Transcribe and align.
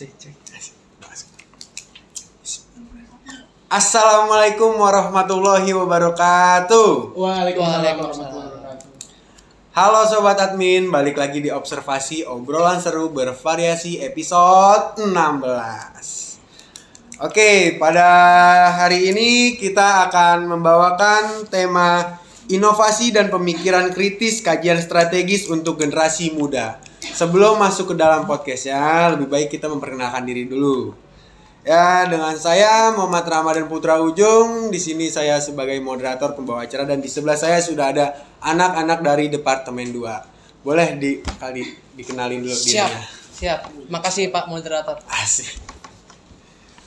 cek 0.00 0.16
cek 0.16 0.32
Assalamualaikum 3.70 4.80
warahmatullahi 4.80 5.68
wabarakatuh. 5.76 7.12
Waalaikumsalam 7.12 8.00
warahmatullahi 8.00 8.48
wabarakatuh. 8.48 8.88
Halo 9.76 10.00
sobat 10.08 10.40
admin, 10.40 10.88
balik 10.88 11.20
lagi 11.20 11.44
di 11.44 11.52
observasi 11.52 12.24
obrolan 12.24 12.80
seru 12.80 13.12
bervariasi 13.12 14.00
episode 14.00 15.04
16. 15.04 17.20
Oke, 17.20 17.76
pada 17.76 18.08
hari 18.80 19.12
ini 19.12 19.60
kita 19.60 20.08
akan 20.08 20.48
membawakan 20.48 21.44
tema 21.52 22.16
inovasi 22.48 23.12
dan 23.12 23.28
pemikiran 23.28 23.92
kritis 23.92 24.40
kajian 24.40 24.80
strategis 24.80 25.44
untuk 25.46 25.76
generasi 25.76 26.32
muda. 26.32 26.89
Sebelum 27.10 27.58
masuk 27.58 27.92
ke 27.92 27.94
dalam 27.98 28.24
podcastnya, 28.24 29.12
lebih 29.12 29.28
baik 29.28 29.48
kita 29.52 29.66
memperkenalkan 29.66 30.24
diri 30.24 30.46
dulu. 30.46 30.94
Ya, 31.60 32.08
dengan 32.08 32.32
saya 32.40 32.88
Muhammad 32.96 33.28
Ramadan 33.28 33.68
Putra 33.68 34.00
Ujung. 34.00 34.72
Di 34.72 34.80
sini 34.80 35.12
saya 35.12 35.36
sebagai 35.42 35.76
moderator 35.84 36.32
pembawa 36.32 36.64
acara 36.64 36.88
dan 36.88 37.04
di 37.04 37.10
sebelah 37.10 37.36
saya 37.36 37.60
sudah 37.60 37.92
ada 37.92 38.06
anak-anak 38.40 38.98
dari 39.04 39.28
Departemen 39.28 39.92
2. 39.92 40.64
Boleh 40.64 40.96
di 40.96 41.20
kali 41.36 41.64
dikenalin 41.92 42.40
dulu 42.40 42.56
Siap, 42.56 42.88
dirinya. 42.88 43.02
siap. 43.36 43.60
Makasih 43.92 44.32
Pak 44.32 44.48
Moderator. 44.48 45.04
Asik. 45.04 45.60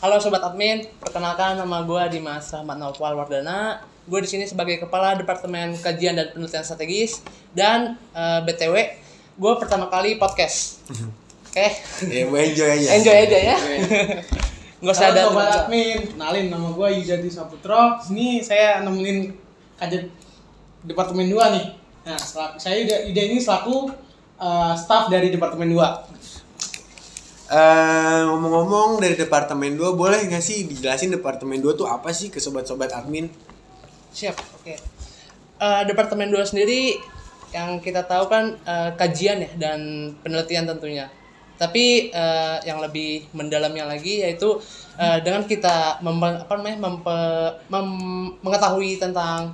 Halo 0.01 0.19
Sobat 0.19 0.43
Admin, 0.43 0.83
perkenalkan 0.99 1.55
nama 1.55 1.79
gue 1.85 2.03
Dimas 2.11 2.49
Rahmat 2.51 2.75
Naufal 2.75 3.15
Wardana. 3.15 3.79
Gue 4.03 4.19
di 4.19 4.27
sini 4.27 4.43
sebagai 4.43 4.75
Kepala 4.83 5.15
Departemen 5.15 5.79
Kajian 5.79 6.17
dan 6.17 6.27
Penelitian 6.35 6.65
Strategis 6.65 7.23
dan 7.55 7.95
eh, 8.11 8.39
BTW, 8.43 8.75
gue 9.33 9.53
pertama 9.57 9.89
kali 9.89 10.21
podcast. 10.21 10.85
Oke, 11.49 11.67
Ya, 12.13 12.25
bu 12.29 12.35
enjoy 12.37 12.69
aja. 12.69 12.87
enjoy 12.97 13.17
aja 13.17 13.37
ya. 13.53 13.57
Nggak 14.83 14.93
usah 14.99 15.07
Halo 15.09 15.15
ada 15.15 15.21
sobat 15.31 15.47
admin, 15.63 15.99
kenalin 16.11 16.45
nama 16.51 16.67
gue 16.75 16.87
Yujati 16.99 17.29
Saputro. 17.31 17.97
Sini 18.03 18.43
saya 18.43 18.83
nemenin 18.83 19.31
kajian 19.79 20.11
departemen 20.83 21.31
2 21.31 21.55
nih. 21.55 21.65
Nah, 22.03 22.19
selaku, 22.19 22.59
saya 22.59 22.83
Yuda, 22.83 22.95
Yuda 23.07 23.21
ini 23.31 23.37
selaku 23.39 23.95
uh, 24.35 24.75
staff 24.75 25.07
dari 25.07 25.31
departemen 25.31 25.71
2. 25.71 26.13
Eh, 27.53 28.19
ngomong-ngomong 28.25 28.97
dari 28.97 29.13
Departemen 29.13 29.77
2, 29.77 29.93
boleh 29.93 30.25
nggak 30.25 30.41
sih 30.41 30.65
dijelasin 30.65 31.13
Departemen 31.13 31.61
2 31.61 31.77
tuh 31.77 31.85
apa 31.85 32.09
sih 32.09 32.33
ke 32.33 32.41
sobat-sobat 32.41 32.89
admin? 32.89 33.29
Siap, 34.09 34.33
oke. 34.33 34.73
Eh, 35.61 35.81
Departemen 35.85 36.33
2 36.33 36.49
sendiri 36.49 36.97
yang 37.53 37.77
kita 37.77 38.01
tahu 38.03 38.25
kan 38.27 38.57
eh, 38.65 38.91
kajian 38.97 39.45
ya 39.45 39.51
dan 39.55 40.11
penelitian 40.25 40.65
tentunya. 40.65 41.05
Tapi 41.53 42.09
eh, 42.09 42.57
yang 42.65 42.81
lebih 42.81 43.29
mendalamnya 43.31 43.85
lagi 43.85 44.25
yaitu 44.25 44.57
eh, 44.97 45.21
dengan 45.21 45.45
kita 45.45 46.01
memba- 46.01 46.43
apa 46.43 46.53
namanya 46.57 46.89
mem- 47.69 48.33
mengetahui 48.41 48.97
tentang 48.97 49.53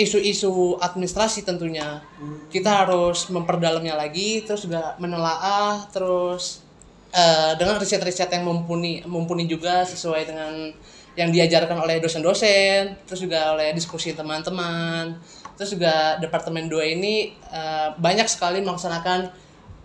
isu-isu 0.00 0.80
administrasi 0.80 1.44
tentunya. 1.44 2.00
Kita 2.48 2.84
harus 2.84 3.28
memperdalamnya 3.28 3.96
lagi 3.96 4.44
terus 4.48 4.64
juga 4.64 4.96
menelaah 4.96 5.84
terus 5.92 6.64
eh, 7.12 7.52
dengan 7.60 7.76
riset-riset 7.76 8.32
yang 8.32 8.48
mumpuni 8.48 9.04
mumpuni 9.04 9.44
juga 9.44 9.84
sesuai 9.84 10.24
dengan 10.24 10.72
yang 11.16 11.32
diajarkan 11.32 11.80
oleh 11.80 11.96
dosen-dosen, 11.96 12.92
terus 13.08 13.24
juga 13.24 13.56
oleh 13.56 13.72
diskusi 13.72 14.12
teman-teman. 14.12 15.16
Terus 15.56 15.76
juga 15.76 16.20
Departemen 16.20 16.68
2 16.68 16.96
ini 17.00 17.32
eh, 17.32 17.88
banyak 17.96 18.28
sekali 18.28 18.60
melaksanakan 18.60 19.32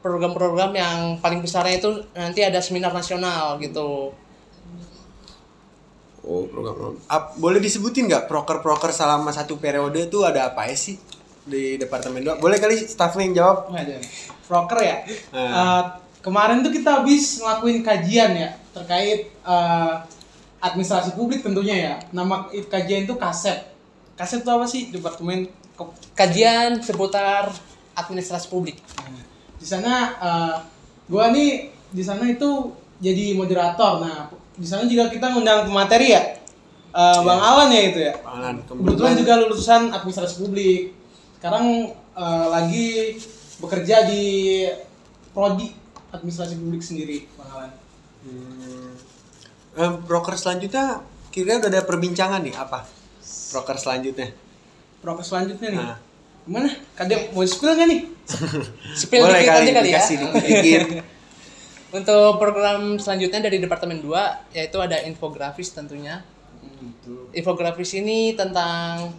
program-program 0.02 0.72
yang 0.74 0.98
paling 1.22 1.40
besarnya 1.40 1.78
itu 1.78 1.90
nanti 2.18 2.42
ada 2.42 2.58
seminar 2.60 2.92
nasional 2.92 3.62
gitu. 3.62 4.12
Oh, 6.22 6.46
program. 6.46 6.98
Ap- 7.10 7.34
boleh 7.38 7.58
disebutin 7.58 8.06
nggak 8.06 8.30
proker-proker 8.30 8.94
selama 8.94 9.34
satu 9.34 9.58
periode 9.58 10.06
tuh 10.10 10.26
ada 10.26 10.54
apa 10.54 10.70
ya 10.70 10.78
sih 10.78 10.98
di 11.46 11.82
Departemen 11.82 12.22
2? 12.22 12.38
Boleh 12.38 12.62
kali 12.62 12.78
staffnya 12.78 13.26
yang 13.26 13.36
jawab? 13.38 13.74
Ada. 13.74 13.98
Proker 14.46 14.80
ya. 14.86 14.98
Nah. 15.34 15.50
Uh, 15.50 15.84
kemarin 16.22 16.62
tuh 16.62 16.70
kita 16.70 17.02
habis 17.02 17.42
ngelakuin 17.42 17.82
kajian 17.82 18.32
ya 18.38 18.50
terkait 18.72 19.34
uh, 19.42 20.06
administrasi 20.62 21.18
publik 21.18 21.42
tentunya 21.42 21.76
ya. 21.78 21.94
Nama 22.14 22.50
kajian 22.50 23.10
itu 23.10 23.18
KASEP. 23.18 23.58
KASEP 24.14 24.46
itu 24.46 24.52
apa 24.54 24.66
sih? 24.70 24.82
Departemen 24.94 25.50
Kajian 26.14 26.84
seputar 26.84 27.50
administrasi 27.98 28.48
publik. 28.52 28.78
Nah, 29.02 29.24
di 29.58 29.66
sana 29.66 29.94
eh, 30.18 30.56
gua 31.10 31.34
nih 31.34 31.74
di 31.92 32.04
sana 32.04 32.24
itu 32.30 32.72
jadi 33.02 33.34
moderator. 33.36 34.02
Nah, 34.04 34.30
di 34.56 34.68
sana 34.68 34.86
juga 34.86 35.10
kita 35.10 35.34
ngundang 35.34 35.66
pemateri 35.66 36.08
ya. 36.14 36.24
Eh, 36.92 37.20
Bang 37.24 37.42
Alan 37.42 37.72
ya 37.72 37.82
itu 37.88 38.00
ya. 38.00 38.14
Alan, 38.28 38.62
Kebetulan 38.68 39.16
juga 39.16 39.34
lulusan 39.42 39.96
administrasi 39.96 40.36
publik. 40.44 40.94
Sekarang 41.40 41.96
eh, 41.96 42.48
lagi 42.52 42.88
bekerja 43.62 44.10
di 44.10 44.24
prodi 45.32 45.72
administrasi 46.12 46.60
publik 46.60 46.84
sendiri, 46.84 47.26
Bang 47.40 47.50
Alan. 47.56 47.72
Hmm. 48.22 48.94
Eh, 49.72 49.94
proker 50.04 50.36
selanjutnya 50.36 51.00
kira-kira 51.32 51.64
udah 51.64 51.72
ada 51.72 51.82
perbincangan 51.88 52.44
nih 52.44 52.56
apa? 52.60 52.84
Proker 53.56 53.80
selanjutnya. 53.80 54.36
Proker 55.02 55.26
selanjutnya 55.26 55.70
nih. 55.74 55.82
Nah. 55.82 55.98
Gimana? 56.42 56.70
Kadang 56.98 57.22
mau 57.34 57.46
spill 57.46 57.74
nggak 57.74 57.88
nih? 57.90 58.02
Spill 59.02 59.22
Boleh 59.28 59.42
dikit 59.44 59.52
kali 59.52 59.62
aja 59.62 59.74
kali 59.74 59.90
ya. 59.90 59.98
dikasih 59.98 60.16
dikit. 60.18 60.82
Untuk 61.98 62.40
program 62.40 62.96
selanjutnya 62.98 63.52
dari 63.52 63.60
Departemen 63.60 64.00
2 64.00 64.56
yaitu 64.56 64.78
ada 64.80 65.04
infografis 65.04 65.76
tentunya. 65.76 66.24
Infografis 67.36 67.94
ini 67.94 68.34
tentang 68.34 69.12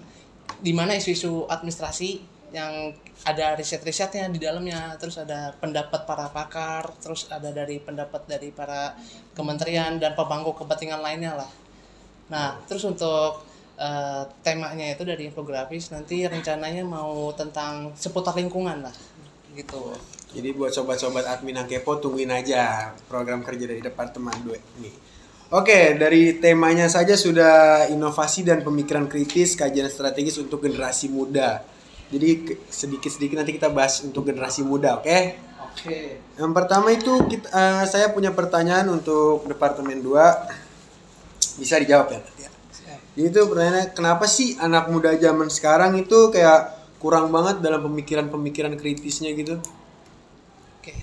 di 0.63 0.73
mana 0.75 0.97
isu-isu 0.97 1.47
administrasi 1.47 2.33
yang 2.53 2.93
ada 3.25 3.57
riset-risetnya 3.57 4.29
di 4.29 4.39
dalamnya, 4.43 4.95
terus 5.01 5.17
ada 5.17 5.57
pendapat 5.57 6.05
para 6.05 6.29
pakar, 6.29 6.93
terus 7.01 7.27
ada 7.33 7.49
dari 7.49 7.81
pendapat 7.81 8.29
dari 8.29 8.53
para 8.53 8.93
kementerian 9.33 9.97
dan 9.97 10.13
pemangku 10.13 10.53
kepentingan 10.53 11.01
lainnya 11.01 11.33
lah. 11.39 11.51
Nah, 12.29 12.61
terus 12.69 12.85
untuk 12.85 13.52
eh, 13.79 14.23
temanya 14.45 14.93
itu 14.93 15.03
dari 15.07 15.29
infografis 15.29 15.93
nanti 15.93 16.25
rencananya 16.27 16.85
mau 16.85 17.31
tentang 17.33 17.93
seputar 17.97 18.37
lingkungan 18.37 18.85
lah, 18.85 18.95
gitu. 19.55 19.95
Jadi 20.33 20.49
buat 20.57 20.73
sobat-sobat 20.73 21.29
admin 21.29 21.61
yang 21.61 21.69
kepo 21.69 22.01
tungguin 22.01 22.33
aja 22.33 22.97
program 23.05 23.45
kerja 23.45 23.69
dari 23.69 23.85
Departemen 23.85 24.33
2 24.49 24.81
ini. 24.81 24.91
Oke, 25.53 26.01
dari 26.01 26.41
temanya 26.41 26.89
saja 26.89 27.13
sudah 27.13 27.85
inovasi 27.93 28.41
dan 28.41 28.65
pemikiran 28.65 29.05
kritis 29.05 29.53
kajian 29.53 29.85
strategis 29.93 30.41
untuk 30.41 30.65
generasi 30.65 31.13
muda. 31.13 31.61
Jadi 32.09 32.57
sedikit-sedikit 32.73 33.37
nanti 33.37 33.61
kita 33.61 33.69
bahas 33.69 34.01
untuk 34.01 34.33
generasi 34.33 34.65
muda, 34.65 34.97
oke? 34.97 35.19
Oke. 35.73 36.21
Yang 36.41 36.53
pertama 36.57 36.89
itu 36.97 37.13
kita, 37.29 37.53
eh, 37.53 37.85
saya 37.85 38.09
punya 38.13 38.33
pertanyaan 38.33 38.89
untuk 38.97 39.45
Departemen 39.45 40.01
2. 40.01 40.49
Bisa 41.61 41.77
dijawab 41.77 42.09
ya 42.09 42.21
nanti 42.25 42.42
itu 43.13 43.45
pertanyaannya 43.45 43.93
kenapa 43.93 44.25
sih 44.25 44.57
anak 44.57 44.89
muda 44.89 45.13
zaman 45.21 45.53
sekarang 45.53 46.01
itu 46.01 46.33
kayak 46.33 46.81
kurang 46.97 47.29
banget 47.29 47.61
dalam 47.61 47.85
pemikiran-pemikiran 47.85 48.73
kritisnya 48.79 49.37
gitu? 49.37 49.61
Oke. 50.81 50.97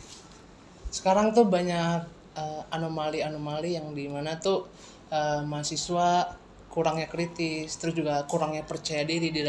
Sekarang 0.90 1.36
tuh 1.36 1.46
banyak 1.46 2.02
eh, 2.34 2.62
anomali-anomali 2.74 3.78
yang 3.78 3.94
di 3.94 4.10
mana 4.10 4.42
tuh 4.42 4.66
eh, 5.14 5.46
mahasiswa 5.46 6.40
kurangnya 6.70 7.10
kritis, 7.10 7.76
terus 7.82 7.98
juga 7.98 8.24
kurangnya 8.30 8.62
percaya 8.62 9.02
diri 9.02 9.34
di, 9.34 9.42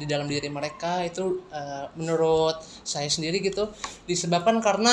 di 0.00 0.06
dalam 0.08 0.24
diri 0.24 0.48
mereka 0.48 1.04
itu 1.04 1.48
eh, 1.52 1.86
menurut 1.96 2.60
saya 2.82 3.06
sendiri 3.06 3.40
gitu 3.44 3.72
disebabkan 4.04 4.60
karena 4.60 4.92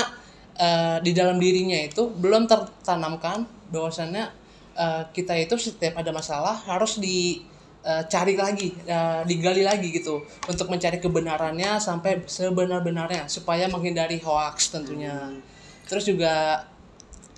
eh, 0.60 1.04
di 1.04 1.12
dalam 1.16 1.40
dirinya 1.40 1.80
itu 1.80 2.12
belum 2.12 2.48
tertanamkan 2.48 3.48
bahwasannya 3.72 4.40
eh, 4.80 5.04
kita 5.12 5.36
itu 5.36 5.60
setiap 5.60 6.00
ada 6.00 6.16
masalah 6.16 6.56
harus 6.56 6.96
di 7.04 7.44
eh, 7.84 8.04
cari 8.08 8.40
lagi, 8.40 8.72
eh, 8.88 9.22
digali 9.28 9.64
lagi 9.68 9.92
gitu 9.92 10.24
untuk 10.48 10.72
mencari 10.72 11.04
kebenarannya 11.04 11.76
sampai 11.84 12.24
sebenar-benarnya 12.24 13.28
supaya 13.28 13.68
menghindari 13.68 14.24
hoax 14.24 14.72
tentunya. 14.72 15.36
Terus 15.84 16.08
juga 16.08 16.64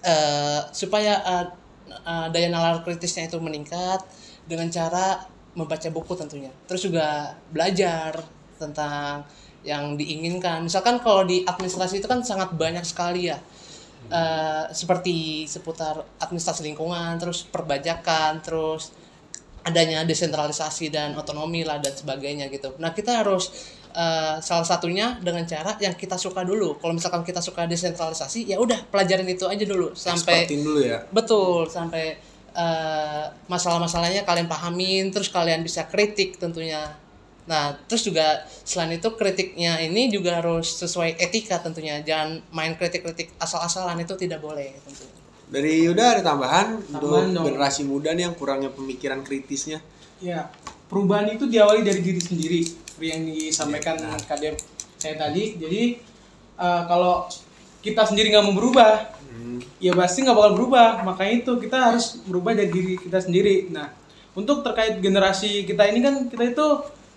eh, 0.06 0.62
supaya 0.70 1.14
eh, 1.26 1.46
eh, 1.90 2.28
daya 2.30 2.50
nalar 2.54 2.86
kritisnya 2.86 3.26
itu 3.30 3.38
meningkat 3.42 4.06
dengan 4.46 4.70
cara 4.70 5.26
membaca 5.58 5.90
buku 5.92 6.14
tentunya. 6.16 6.52
Terus 6.70 6.88
juga 6.88 7.36
belajar 7.52 8.24
tentang 8.56 9.26
yang 9.62 9.94
diinginkan. 9.98 10.66
Misalkan 10.66 11.02
kalau 11.02 11.26
di 11.26 11.46
administrasi 11.46 12.02
itu 12.02 12.08
kan 12.10 12.22
sangat 12.26 12.54
banyak 12.58 12.82
sekali 12.86 13.30
ya. 13.30 13.38
Eh, 14.12 14.66
seperti 14.76 15.48
seputar 15.48 16.04
administrasi 16.20 16.68
lingkungan, 16.68 17.16
terus 17.16 17.48
perbajakan, 17.48 18.44
terus 18.44 18.92
adanya 19.64 20.04
desentralisasi 20.04 20.92
dan 20.92 21.16
otonomi 21.16 21.64
lah 21.64 21.80
dan 21.80 21.96
sebagainya 21.96 22.52
gitu. 22.52 22.76
Nah 22.76 22.92
kita 22.92 23.24
harus 23.24 23.56
eh, 23.96 24.36
salah 24.44 24.68
satunya 24.68 25.16
dengan 25.24 25.48
cara 25.48 25.80
yang 25.80 25.96
kita 25.96 26.20
suka 26.20 26.44
dulu. 26.44 26.76
Kalau 26.84 26.92
misalkan 26.92 27.24
kita 27.24 27.40
suka 27.40 27.64
desentralisasi, 27.72 28.52
ya 28.52 28.60
udah 28.60 28.84
pelajarin 28.92 29.32
itu 29.32 29.48
aja 29.48 29.64
dulu 29.64 29.96
sampai 29.96 30.44
Expertin 30.44 30.60
dulu 30.60 30.80
ya. 30.84 31.08
betul 31.16 31.72
sampai 31.72 32.20
eh, 32.52 33.26
masalah-masalahnya 33.48 34.28
kalian 34.28 34.52
pahamin, 34.52 35.08
terus 35.16 35.32
kalian 35.32 35.64
bisa 35.64 35.88
kritik 35.88 36.36
tentunya. 36.36 37.00
Nah, 37.52 37.76
terus 37.84 38.08
juga 38.08 38.48
selain 38.64 38.96
itu 38.96 39.12
kritiknya 39.20 39.84
ini 39.84 40.08
juga 40.08 40.40
harus 40.40 40.72
sesuai 40.80 41.20
etika 41.20 41.60
tentunya. 41.60 42.00
Jangan 42.00 42.40
main 42.56 42.80
kritik-kritik 42.80 43.36
asal-asalan 43.36 44.00
itu 44.00 44.16
tidak 44.16 44.40
boleh 44.40 44.72
tentunya. 44.88 45.20
Dari 45.52 45.84
Yuda 45.84 46.16
ada 46.16 46.22
tambahan 46.24 46.80
untuk 46.80 47.12
Tambahan 47.12 47.36
dong. 47.36 47.46
generasi 47.52 47.84
muda 47.84 48.16
nih 48.16 48.32
yang 48.32 48.36
kurangnya 48.40 48.72
pemikiran 48.72 49.20
kritisnya. 49.20 49.84
Ya, 50.24 50.48
perubahan 50.88 51.28
itu 51.36 51.44
diawali 51.44 51.84
dari 51.84 52.00
diri 52.00 52.24
sendiri. 52.24 52.62
Seperti 52.64 53.08
yang 53.12 53.24
disampaikan 53.28 54.00
kadep 54.24 54.56
saya 54.96 55.20
tadi. 55.20 55.60
Jadi 55.60 56.00
eh, 56.56 56.82
kalau 56.88 57.28
kita 57.84 58.08
sendiri 58.08 58.32
nggak 58.32 58.48
mau 58.48 58.56
berubah, 58.56 59.12
ya 59.84 59.92
pasti 59.92 60.24
nggak 60.24 60.38
bakal 60.40 60.52
berubah. 60.56 61.04
Makanya 61.04 61.34
itu 61.44 61.52
kita 61.60 61.78
harus 61.92 62.24
berubah 62.24 62.56
dari 62.56 62.72
diri 62.72 62.96
kita 62.96 63.20
sendiri. 63.20 63.68
Nah, 63.76 63.92
untuk 64.32 64.64
terkait 64.64 65.04
generasi 65.04 65.68
kita 65.68 65.84
ini 65.92 66.00
kan 66.00 66.32
kita 66.32 66.48
itu 66.48 66.68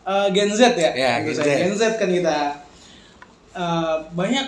eh, 0.04 0.28
Gen 0.32 0.50
Z 0.52 0.60
ya. 0.74 0.90
Ya, 0.92 1.12
Gen 1.20 1.34
Gen 1.34 1.44
Z. 1.44 1.48
Gen 1.48 1.74
Z 1.74 1.82
kan 1.96 2.08
kita. 2.08 2.38
Eh, 3.54 3.94
banyak 4.12 4.46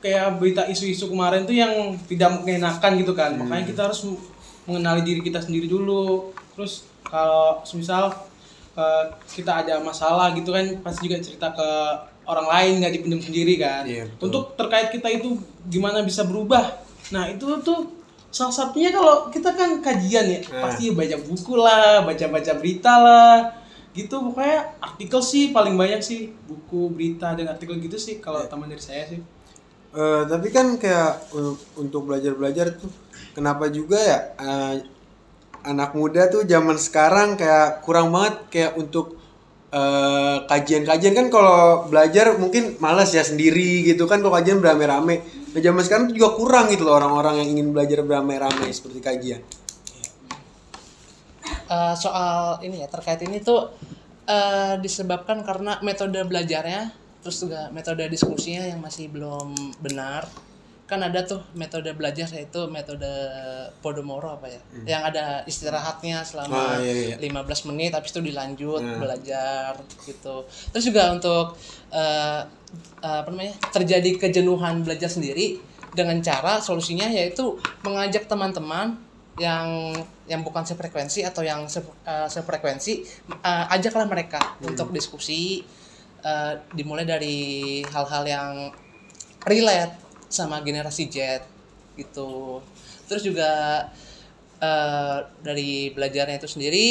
kayak 0.00 0.38
berita 0.38 0.62
isu-isu 0.64 1.10
kemarin 1.10 1.44
tuh 1.44 1.56
yang 1.56 1.96
tidak 2.06 2.42
mengenakan 2.42 2.92
gitu 3.00 3.12
kan. 3.12 3.34
Makanya 3.34 3.64
kita 3.66 3.80
harus 3.90 4.06
mengenali 4.64 5.02
diri 5.02 5.20
kita 5.20 5.42
sendiri 5.42 5.66
dulu. 5.66 6.30
Terus 6.56 6.84
kalau 7.04 7.60
misal 7.74 8.12
eh, 8.76 9.04
kita 9.28 9.64
ada 9.64 9.80
masalah 9.80 10.32
gitu 10.32 10.52
kan 10.52 10.64
pasti 10.80 11.08
juga 11.08 11.18
cerita 11.20 11.48
ke 11.52 11.68
orang 12.26 12.46
lain 12.50 12.72
nggak 12.82 12.92
dipendam 12.98 13.22
sendiri 13.22 13.54
kan. 13.56 13.86
Iya, 13.86 14.10
betul. 14.10 14.22
Untuk 14.28 14.44
terkait 14.58 14.88
kita 14.90 15.08
itu 15.08 15.38
gimana 15.70 16.02
bisa 16.02 16.26
berubah. 16.26 16.74
Nah, 17.14 17.30
itu 17.30 17.46
tuh 17.62 17.94
salah 18.34 18.50
satunya 18.52 18.90
kalau 18.90 19.30
kita 19.30 19.54
kan 19.54 19.78
kajian 19.78 20.26
ya, 20.26 20.40
Nah. 20.50 20.66
pasti 20.66 20.90
baca 20.90 21.16
buku 21.22 21.54
lah, 21.54 22.02
baca-baca 22.02 22.52
berita 22.58 22.92
lah. 22.98 23.34
Gitu 23.96 24.12
pokoknya 24.12 24.76
artikel 24.84 25.20
sih 25.24 25.56
paling 25.56 25.72
banyak 25.72 26.04
sih 26.04 26.36
buku, 26.44 26.92
berita 26.92 27.32
dan 27.32 27.48
artikel 27.48 27.80
gitu 27.80 27.96
sih 27.96 28.20
kalau 28.20 28.44
Iya. 28.44 28.52
teman 28.52 28.68
dari 28.68 28.84
saya 28.84 29.08
sih. 29.08 29.20
Eh, 29.96 30.22
tapi 30.28 30.52
kan 30.52 30.76
kayak 30.76 31.32
uh, 31.32 31.56
untuk 31.80 32.04
belajar-belajar 32.04 32.76
tuh 32.76 32.92
kenapa 33.32 33.72
juga 33.72 33.96
ya 33.96 34.18
eh, 34.36 34.84
anak 35.64 35.96
muda 35.96 36.28
tuh 36.28 36.44
zaman 36.44 36.76
sekarang 36.76 37.40
kayak 37.40 37.80
kurang 37.80 38.12
banget 38.12 38.36
kayak 38.52 38.72
untuk 38.76 39.16
eh, 39.72 40.36
kajian-kajian 40.52 41.16
kan 41.16 41.26
kalau 41.32 41.88
belajar 41.88 42.36
mungkin 42.36 42.76
malas 42.76 43.16
ya 43.16 43.24
sendiri 43.24 43.88
gitu 43.88 44.04
kan 44.04 44.20
kalau 44.20 44.36
kajian 44.36 44.60
beramai-ramai. 44.60 45.24
Nah 45.56 45.60
zaman 45.64 45.80
sekarang 45.80 46.04
tuh 46.12 46.16
juga 46.20 46.36
kurang 46.36 46.68
gitu 46.68 46.84
loh 46.84 47.00
orang-orang 47.00 47.40
yang 47.40 47.48
ingin 47.56 47.72
belajar 47.72 48.04
beramai-ramai 48.04 48.68
seperti 48.76 49.00
kajian. 49.00 49.40
Eh, 51.66 51.94
soal 51.94 52.62
ini 52.62 52.78
ya 52.78 52.86
terkait 52.86 53.18
ini 53.22 53.42
tuh 53.42 53.66
eh, 54.22 54.78
disebabkan 54.78 55.42
karena 55.42 55.82
metode 55.82 56.22
belajarnya 56.22 56.94
terus 57.18 57.42
juga 57.42 57.66
metode 57.74 58.06
diskusinya 58.06 58.62
yang 58.62 58.78
masih 58.78 59.10
belum 59.10 59.50
benar 59.82 60.30
kan 60.86 61.02
ada 61.02 61.26
tuh 61.26 61.42
metode 61.58 61.90
belajar 61.98 62.30
yaitu 62.30 62.70
metode 62.70 63.10
Podomoro 63.82 64.38
apa 64.38 64.46
ya 64.46 64.62
yang 64.86 65.02
ada 65.02 65.42
istirahatnya 65.42 66.22
Ah, 66.22 66.24
selama 66.24 66.78
iya, 66.78 67.18
iya. 67.18 67.42
15 67.42 67.66
menit 67.74 67.90
habis 67.90 68.14
itu 68.14 68.22
dilanjut 68.22 68.78
Nah. 68.78 69.02
belajar 69.02 69.74
gitu 70.06 70.46
terus 70.70 70.84
juga 70.86 71.10
untuk 71.10 71.58
eh, 71.90 72.40
apa 73.02 73.26
namanya 73.26 73.58
terjadi 73.74 74.22
kejenuhan 74.22 74.86
belajar 74.86 75.10
sendiri 75.10 75.58
dengan 75.90 76.22
cara 76.22 76.62
solusinya 76.62 77.10
yaitu 77.10 77.58
mengajak 77.82 78.30
teman-teman 78.30 78.94
yang 79.36 79.92
yang 80.24 80.40
bukan 80.40 80.64
sefrekuensi 80.64 81.20
atau 81.22 81.44
yang 81.44 81.68
se, 81.68 81.84
eh, 81.84 82.28
sefrekuensi 82.28 82.92
eh, 83.30 83.74
ajaklah 83.76 84.08
mereka 84.08 84.56
untuk 84.64 84.90
diskusi 84.96 85.60
eh, 86.24 86.52
dimulai 86.72 87.04
dari 87.04 87.36
hal-hal 87.84 88.24
yang 88.24 88.52
relate 89.44 89.94
sama 90.26 90.64
generasi 90.64 91.06
Z 91.12 91.44
gitu. 92.00 92.60
Terus 93.06 93.22
juga 93.22 93.50
eh, 94.60 95.18
dari 95.44 95.92
belajarnya 95.92 96.40
itu 96.40 96.48
sendiri 96.48 96.86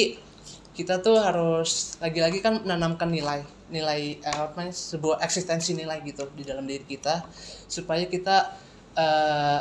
kita 0.76 1.00
tuh 1.00 1.18
harus 1.24 1.96
lagi-lagi 2.04 2.44
kan 2.44 2.60
menanamkan 2.62 3.08
nilai 3.08 3.42
nilai 3.74 4.22
eh, 4.22 4.38
apa 4.38 4.54
namanya 4.62 4.76
sebuah 4.76 5.18
eksistensi 5.26 5.74
nilai 5.74 5.98
gitu 6.06 6.30
di 6.38 6.46
dalam 6.46 6.70
diri 6.70 6.86
kita 6.86 7.26
supaya 7.66 8.06
kita 8.06 8.54
eh, 8.94 9.60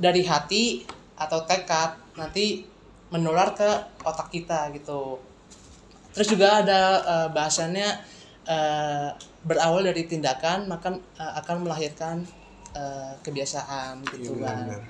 dari 0.00 0.22
hati 0.24 0.88
atau 1.20 1.44
tekad 1.44 2.03
nanti 2.14 2.64
menular 3.08 3.52
ke 3.52 3.68
otak 4.02 4.28
kita 4.28 4.70
gitu. 4.72 5.18
Terus 6.10 6.28
juga 6.28 6.62
ada 6.62 6.80
eh, 7.02 7.28
bahasannya 7.30 7.88
eh, 8.44 9.08
berawal 9.42 9.82
dari 9.82 10.04
tindakan 10.04 10.66
maka 10.66 10.90
eh, 11.14 11.32
akan 11.38 11.56
melahirkan 11.62 12.22
eh, 12.72 13.12
kebiasaan 13.20 14.02
gitu 14.10 14.34
Iya, 14.34 14.44
kan. 14.44 14.58
benar. 14.64 14.82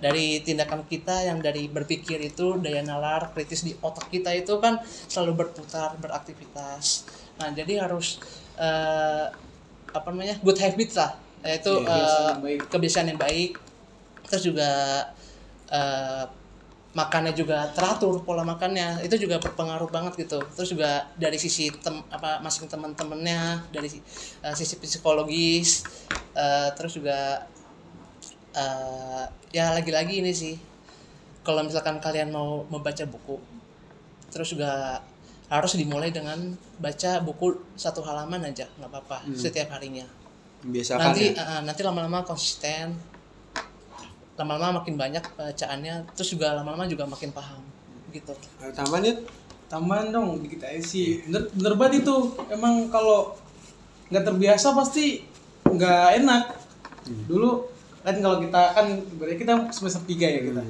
dari 0.00 0.40
tindakan 0.40 0.88
kita 0.88 1.28
yang 1.28 1.44
dari 1.44 1.68
berpikir 1.68 2.16
itu 2.24 2.56
daya 2.56 2.80
nalar 2.80 3.36
kritis 3.36 3.60
di 3.60 3.76
otak 3.76 4.08
kita 4.08 4.32
itu 4.32 4.56
kan 4.56 4.80
selalu 4.80 5.44
berputar 5.44 5.92
beraktivitas. 6.00 7.04
Nah 7.36 7.52
jadi 7.52 7.84
harus 7.84 8.16
eh, 8.56 9.28
apa 9.90 10.06
namanya 10.08 10.40
good 10.40 10.56
habit 10.56 10.96
lah. 10.96 11.12
Yaitu 11.40 11.68
Iya, 11.68 11.84
kebiasaan 11.84 12.16
eh, 12.16 12.28
yang 12.32 12.40
baik. 12.40 12.60
kebiasaan 12.68 13.06
yang 13.12 13.20
baik. 13.20 13.52
Terus 14.24 14.42
juga 14.46 14.70
eh, 15.70 16.24
makannya 16.90 17.30
juga 17.32 17.70
teratur 17.70 18.26
pola 18.26 18.42
makannya. 18.42 19.06
Itu 19.06 19.14
juga 19.14 19.38
berpengaruh 19.38 19.86
banget 19.88 20.26
gitu. 20.26 20.42
Terus 20.54 20.74
juga 20.74 21.06
dari 21.14 21.38
sisi 21.38 21.70
tem 21.70 22.02
apa 22.10 22.42
masing 22.42 22.66
teman-temannya 22.66 23.70
dari 23.70 23.88
eh, 24.42 24.54
sisi 24.58 24.74
psikologis 24.76 25.86
eh, 26.34 26.68
terus 26.74 26.98
juga 26.98 27.46
eh, 28.54 29.24
ya 29.54 29.70
lagi-lagi 29.70 30.18
ini 30.18 30.32
sih. 30.34 30.58
Kalau 31.40 31.64
misalkan 31.64 32.02
kalian 32.02 32.34
mau 32.34 32.66
membaca 32.68 33.06
buku 33.08 33.38
terus 34.30 34.54
juga 34.54 35.02
harus 35.50 35.74
dimulai 35.74 36.14
dengan 36.14 36.38
baca 36.78 37.18
buku 37.18 37.74
satu 37.74 38.06
halaman 38.06 38.46
aja 38.46 38.70
nggak 38.78 38.86
apa-apa 38.86 39.26
setiap 39.34 39.74
harinya. 39.74 40.06
Membiasakan 40.62 41.00
nanti 41.10 41.34
ya. 41.34 41.42
eh, 41.42 41.60
nanti 41.66 41.80
lama-lama 41.82 42.22
konsisten 42.22 42.94
lama-lama 44.40 44.80
makin 44.80 44.96
banyak 44.96 45.20
bacaannya 45.36 46.08
terus 46.16 46.32
juga 46.32 46.56
lama-lama 46.56 46.88
juga 46.88 47.04
makin 47.04 47.28
paham 47.36 47.60
gitu 48.10 48.32
Ada 48.58 48.72
tambahan 48.72 49.04
ya? 49.04 49.14
Tambahan 49.70 50.06
dong 50.10 50.42
dikit 50.42 50.66
aja 50.66 50.82
sih. 50.82 51.22
Bener, 51.30 51.46
bener 51.54 51.78
banget 51.78 52.02
itu. 52.02 52.16
Emang 52.50 52.90
kalau 52.90 53.38
nggak 54.10 54.24
terbiasa 54.26 54.74
pasti 54.74 55.22
nggak 55.62 56.24
enak. 56.24 56.42
Dulu 57.30 57.70
kan 58.02 58.16
kalau 58.18 58.42
kita 58.42 58.62
kan 58.74 58.86
berarti 59.14 59.36
kita 59.38 59.52
semester 59.70 60.02
3 60.08 60.16
ya 60.26 60.40
kita. 60.42 60.62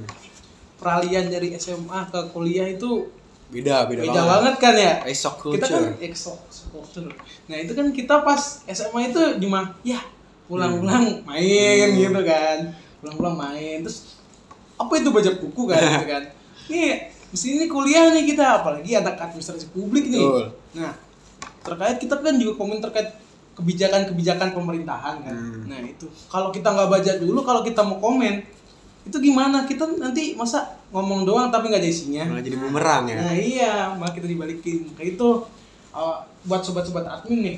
Peralihan 0.77 1.33
dari 1.33 1.57
SMA 1.57 2.00
ke 2.12 2.21
kuliah 2.35 2.69
itu 2.69 3.09
Beda, 3.50 3.83
beda, 3.83 4.07
beda 4.07 4.23
banget 4.31 4.55
kan 4.62 4.75
ya. 4.79 4.95
Esok 5.11 5.59
Kita 5.59 5.67
culture. 5.67 5.91
kan 5.91 5.99
exo 5.99 6.33
culture. 6.71 7.11
Nah, 7.50 7.57
itu 7.59 7.73
kan 7.75 7.91
kita 7.91 8.23
pas 8.23 8.62
SMA 8.71 9.11
itu 9.11 9.23
cuma 9.43 9.75
ya 9.83 9.99
pulang-pulang 10.47 11.27
main 11.27 11.89
gitu 11.99 12.21
kan. 12.23 12.59
Pulang-pulang 13.00 13.37
main 13.37 13.83
terus 13.85 14.21
apa 14.80 14.92
itu 14.97 15.09
baca 15.12 15.30
buku 15.37 15.62
kan 15.69 15.80
gitu 15.80 16.07
kan. 16.09 16.23
Nih, 16.71 17.11
di 17.35 17.38
sini 17.38 17.66
kuliah 17.66 18.14
nih 18.14 18.30
kita 18.30 18.62
apalagi 18.62 18.95
anak 18.95 19.19
administrasi 19.19 19.75
publik 19.75 20.07
nih. 20.07 20.23
Betul. 20.23 20.47
Nah, 20.78 20.92
terkait 21.66 21.97
kita 21.99 22.14
kan 22.23 22.38
juga 22.38 22.62
komen 22.62 22.78
terkait 22.78 23.11
kebijakan-kebijakan 23.59 24.54
pemerintahan 24.54 25.16
kan. 25.26 25.35
Hmm. 25.35 25.66
Nah, 25.66 25.83
itu 25.83 26.07
kalau 26.30 26.54
kita 26.54 26.71
nggak 26.71 26.88
baca 26.88 27.12
dulu 27.19 27.40
kalau 27.42 27.61
kita 27.66 27.83
mau 27.83 27.99
komen 27.99 28.47
itu 29.02 29.16
gimana? 29.19 29.66
Kita 29.66 29.88
nanti 29.99 30.38
masa 30.38 30.78
ngomong 30.95 31.26
doang 31.26 31.49
tapi 31.50 31.71
nggak 31.71 31.83
ada 31.83 31.90
isinya. 31.90 32.25
Malah 32.30 32.45
jadi 32.45 32.57
bumerang 32.59 33.04
ya. 33.11 33.16
Nah 33.19 33.35
iya, 33.35 33.75
malah 33.99 34.14
kita 34.14 34.30
dibalikin. 34.30 34.95
Kayak 34.95 35.19
itu 35.19 35.28
uh, 35.90 36.23
buat 36.47 36.62
sobat-sobat 36.62 37.07
admin 37.07 37.40
nih, 37.47 37.57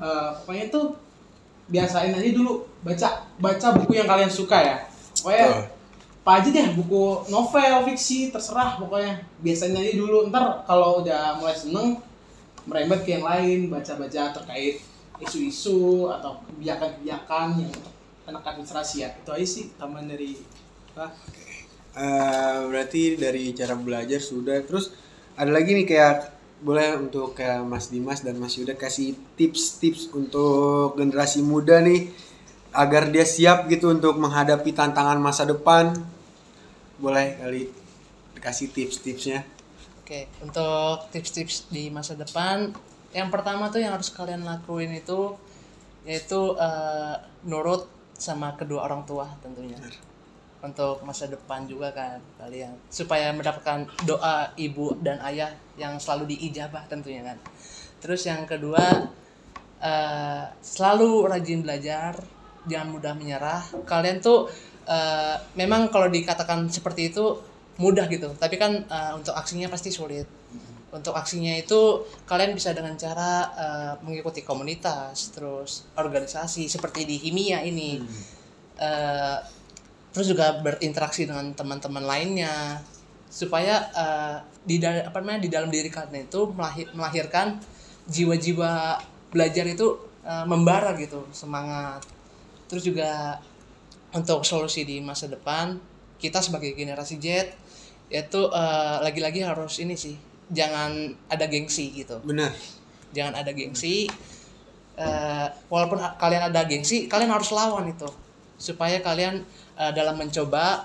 uh, 0.00 0.36
pokoknya 0.42 0.64
itu 0.72 0.80
biasain 1.68 2.16
aja 2.16 2.30
dulu 2.32 2.64
baca 2.80 3.28
baca 3.36 3.66
buku 3.76 3.92
yang 3.96 4.08
kalian 4.08 4.32
suka 4.32 4.58
ya. 4.60 4.76
Pokoknya 5.20 5.46
Betul. 5.48 5.64
apa 6.18 6.30
aja 6.44 6.48
deh 6.52 6.68
buku 6.76 7.04
novel, 7.32 7.74
fiksi, 7.88 8.34
terserah 8.34 8.76
pokoknya. 8.80 9.24
Biasain 9.40 9.76
aja 9.76 9.92
dulu. 9.96 10.28
Ntar 10.32 10.64
kalau 10.68 11.04
udah 11.04 11.40
mulai 11.40 11.56
seneng 11.56 12.00
merembet 12.68 13.00
ke 13.04 13.16
yang 13.16 13.24
lain, 13.24 13.72
baca-baca 13.72 14.32
terkait 14.36 14.84
isu-isu 15.18 16.12
atau 16.12 16.40
kebijakan-kebijakan 16.52 17.64
yang 17.64 17.72
anak 18.28 18.44
administrasi 18.44 19.04
ya. 19.04 19.08
Itu 19.16 19.32
aja 19.32 19.46
sih 19.48 19.72
tambahan 19.80 20.12
dari 20.12 20.36
ah, 20.94 21.08
Eh, 21.98 22.58
berarti 22.70 23.18
dari 23.18 23.50
cara 23.58 23.74
belajar 23.74 24.22
sudah 24.22 24.62
terus 24.62 24.94
ada 25.34 25.50
lagi 25.50 25.74
nih 25.74 25.82
kayak 25.82 26.30
boleh 26.58 26.98
untuk 26.98 27.38
kayak 27.38 27.62
Mas 27.62 27.86
Dimas 27.90 28.20
dan 28.26 28.34
Mas 28.38 28.58
Yuda 28.58 28.74
kasih 28.74 29.14
tips-tips 29.38 30.10
untuk 30.10 30.98
generasi 30.98 31.38
muda 31.42 31.78
nih 31.78 32.10
agar 32.74 33.08
dia 33.08 33.22
siap 33.22 33.70
gitu 33.70 33.94
untuk 33.94 34.18
menghadapi 34.18 34.74
tantangan 34.74 35.18
masa 35.22 35.46
depan. 35.46 35.94
Boleh 36.98 37.38
kali 37.38 37.70
kasih 38.42 38.70
tips-tipsnya. 38.74 39.46
Oke, 40.02 40.26
untuk 40.42 41.10
tips-tips 41.14 41.68
di 41.70 41.92
masa 41.92 42.16
depan, 42.16 42.72
yang 43.12 43.28
pertama 43.28 43.68
tuh 43.68 43.82
yang 43.82 43.94
harus 43.94 44.10
kalian 44.10 44.42
lakuin 44.42 44.94
itu 44.94 45.36
yaitu 46.08 46.56
eh, 46.56 47.14
nurut 47.44 47.84
sama 48.16 48.56
kedua 48.56 48.88
orang 48.88 49.04
tua 49.04 49.28
tentunya. 49.44 49.76
Untuk 50.58 51.06
masa 51.06 51.30
depan 51.30 51.70
juga 51.70 51.94
kan 51.94 52.18
kalian 52.34 52.74
supaya 52.90 53.30
mendapatkan 53.30 53.86
doa 54.02 54.50
ibu 54.58 54.98
dan 54.98 55.22
ayah 55.22 55.54
yang 55.78 56.02
selalu 56.02 56.34
diijabah 56.34 56.82
tentunya 56.90 57.22
kan. 57.22 57.38
Terus 58.02 58.26
yang 58.26 58.42
kedua 58.42 58.82
eh, 59.78 60.44
selalu 60.58 61.30
rajin 61.30 61.62
belajar, 61.62 62.18
jangan 62.66 62.90
mudah 62.90 63.14
menyerah. 63.14 63.62
Kalian 63.86 64.18
tuh 64.18 64.50
eh, 64.82 65.38
memang 65.54 65.94
kalau 65.94 66.10
dikatakan 66.10 66.66
seperti 66.66 67.14
itu 67.14 67.38
mudah 67.78 68.10
gitu, 68.10 68.34
tapi 68.34 68.58
kan 68.58 68.82
eh, 68.82 69.12
untuk 69.14 69.38
aksinya 69.38 69.70
pasti 69.70 69.94
sulit. 69.94 70.26
Untuk 70.88 71.12
aksinya 71.12 71.52
itu 71.52 72.02
kalian 72.26 72.56
bisa 72.58 72.74
dengan 72.74 72.98
cara 72.98 73.30
eh, 73.54 73.94
mengikuti 74.02 74.42
komunitas, 74.42 75.30
terus 75.30 75.86
organisasi 75.94 76.66
seperti 76.66 77.06
di 77.06 77.14
Himia 77.14 77.62
ini. 77.62 78.02
Eh, 78.74 79.38
terus 80.18 80.34
juga 80.34 80.58
berinteraksi 80.58 81.30
dengan 81.30 81.54
teman-teman 81.54 82.02
lainnya. 82.02 82.82
Supaya 83.30 83.86
eh, 83.94 84.36
di 84.66 84.82
apa 84.82 85.14
namanya 85.22 85.46
di 85.46 85.50
dalam 85.52 85.70
diri 85.70 85.86
kalian 85.86 86.26
itu 86.26 86.50
melahir- 86.58 86.90
melahirkan 86.90 87.62
jiwa-jiwa 88.10 88.98
belajar 89.30 89.62
itu 89.70 89.94
eh, 90.26 90.42
membara 90.42 90.90
gitu 90.98 91.22
semangat. 91.30 92.02
Terus 92.66 92.82
juga 92.82 93.38
untuk 94.10 94.42
solusi 94.42 94.82
di 94.82 94.98
masa 94.98 95.30
depan 95.30 95.78
kita 96.18 96.42
sebagai 96.42 96.74
generasi 96.74 97.22
Z 97.22 97.54
yaitu 98.10 98.40
eh, 98.50 98.96
lagi-lagi 99.06 99.46
harus 99.46 99.78
ini 99.78 99.94
sih 99.94 100.18
jangan 100.50 101.14
ada 101.30 101.46
gengsi 101.46 101.94
gitu. 101.94 102.18
Benar. 102.26 102.50
jangan 103.08 103.40
ada 103.40 103.56
gengsi 103.56 104.04
Eh, 104.98 105.48
walaupun 105.70 106.02
kalian 106.18 106.50
ada 106.50 106.66
gengsi 106.66 107.06
kalian 107.06 107.30
harus 107.30 107.54
lawan 107.54 107.86
itu. 107.86 108.10
Supaya 108.58 108.98
kalian 108.98 109.46
eh, 109.78 109.92
dalam 109.94 110.18
mencoba 110.18 110.84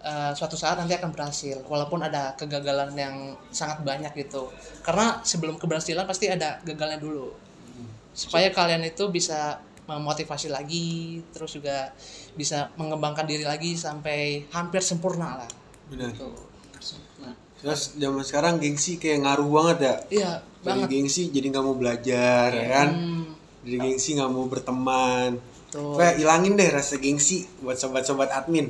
eh, 0.00 0.32
suatu 0.32 0.56
saat 0.56 0.80
nanti 0.80 0.96
akan 0.96 1.12
berhasil 1.12 1.60
walaupun 1.68 2.00
ada 2.02 2.32
kegagalan 2.34 2.96
yang 2.96 3.36
sangat 3.52 3.84
banyak 3.84 4.12
gitu 4.16 4.48
karena 4.82 5.20
sebelum 5.22 5.60
keberhasilan 5.60 6.08
pasti 6.08 6.32
ada 6.32 6.58
gagalnya 6.64 6.96
dulu 6.98 7.30
supaya 8.12 8.52
kalian 8.52 8.84
itu 8.84 9.08
bisa 9.08 9.56
memotivasi 9.88 10.52
lagi 10.52 11.20
terus 11.32 11.56
juga 11.56 11.90
bisa 12.32 12.70
mengembangkan 12.76 13.24
diri 13.24 13.42
lagi 13.42 13.72
sampai 13.76 14.46
hampir 14.52 14.80
sempurna 14.84 15.42
lah 15.44 15.50
Benar. 15.92 16.08
Tuh. 16.16 16.32
Nah, 17.20 17.34
Terus 17.60 17.94
zaman 18.00 18.24
sekarang 18.24 18.56
gengsi 18.56 18.96
kayak 18.96 19.28
ngaruh 19.28 19.48
banget 19.52 19.78
ya. 19.78 19.94
iya 20.08 20.32
banget 20.62 20.86
gengsi 20.88 21.28
jadi 21.28 21.52
nggak 21.52 21.64
mau 21.66 21.76
belajar 21.76 22.48
ya 22.54 22.66
kan. 22.70 22.88
Hmm, 22.96 23.24
Dari 23.60 23.76
gengsi 23.78 24.16
nggak 24.16 24.30
mau 24.32 24.46
berteman. 24.48 25.36
Tuh. 25.72 25.96
Kayak 25.96 26.20
ilangin 26.20 26.52
deh 26.52 26.68
rasa 26.68 26.94
gengsi 26.96 27.48
buat 27.58 27.74
sobat-sobat 27.74 28.28
admin. 28.30 28.68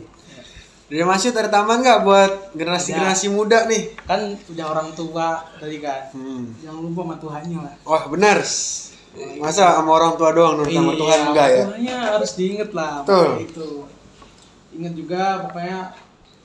Dari 0.86 1.02
Mas 1.02 1.20
Yud 1.20 1.32
ada 1.32 1.48
tambahan 1.48 1.80
nggak 1.80 2.00
buat 2.02 2.32
generasi-generasi 2.52 3.26
muda 3.28 3.64
nih? 3.64 3.96
kan 4.02 4.20
udah 4.46 4.66
orang 4.68 4.88
tua 4.92 5.40
tadi 5.56 5.80
kan 5.80 6.12
Hmm. 6.12 6.52
jangan 6.58 6.80
lupa 6.82 7.00
sama 7.02 7.16
Tuhannya 7.16 7.58
lah 7.60 7.74
Wah 7.82 8.04
benar. 8.06 8.38
Masa 9.36 9.72
sama 9.74 9.90
orang 9.90 10.14
tua 10.14 10.30
doang 10.30 10.56
nurut 10.56 10.68
sama 10.70 10.92
Tuhan 10.94 11.18
Iya, 11.18 11.26
enggak 11.26 11.48
ya? 11.48 11.64
Tuhannya 11.64 11.96
harus 12.12 12.30
diinget 12.34 12.70
lah 12.72 12.92
Betul. 13.00 13.16
pokoknya 13.24 13.40
itu 13.42 13.68
ingat 14.72 14.92
juga 14.94 15.22
pokoknya 15.42 15.78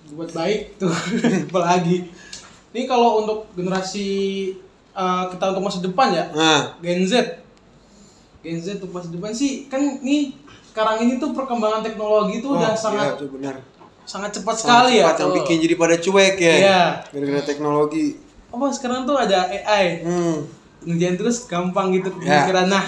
buat 0.09 0.29
baik 0.31 0.59
tuh 0.77 0.95
apalagi 1.47 1.97
ini 2.69 2.81
kalau 2.83 3.09
untuk 3.21 3.51
generasi 3.51 4.07
eh, 4.89 5.23
kita 5.27 5.43
untuk 5.49 5.63
masa 5.65 5.79
depan 5.81 6.07
ya 6.09 6.25
Nah, 6.31 6.61
Gen 6.79 7.03
Z 7.03 7.13
Gen 8.39 8.59
Z 8.59 8.79
untuk 8.79 8.91
masa 8.93 9.11
depan 9.11 9.31
sih 9.31 9.67
kan 9.67 9.99
nih 9.99 10.31
sekarang 10.77 11.01
ini 11.01 11.17
tuh 11.17 11.33
perkembangan 11.33 11.81
teknologi 11.81 12.37
itu 12.37 12.53
udah 12.53 12.69
oh, 12.69 12.77
sangat 12.77 13.07
iya, 13.09 13.17
tuh 13.17 13.29
benar. 13.33 13.55
sangat 14.05 14.29
cepat 14.29 14.53
Sangat 14.53 14.61
sekali 14.61 14.93
ya 14.93 15.05
cepat 15.09 15.17
yang 15.17 15.31
bikin 15.33 15.57
jadi 15.57 15.75
pada 15.75 15.95
cuek 15.97 16.35
ya. 16.37 16.53
Iya. 16.53 16.81
Gara-gara 17.09 17.41
teknologi. 17.43 18.05
apa 18.47 18.65
sekarang 18.69 19.03
tuh 19.03 19.17
ada 19.17 19.49
AI 19.49 20.05
Hmm. 20.05 20.45
ngerjain 20.79 21.17
terus 21.17 21.43
gampang 21.43 21.91
gitu 21.91 22.13
Ya. 22.21 22.45
kepikiran 22.45 22.69
nah 22.69 22.85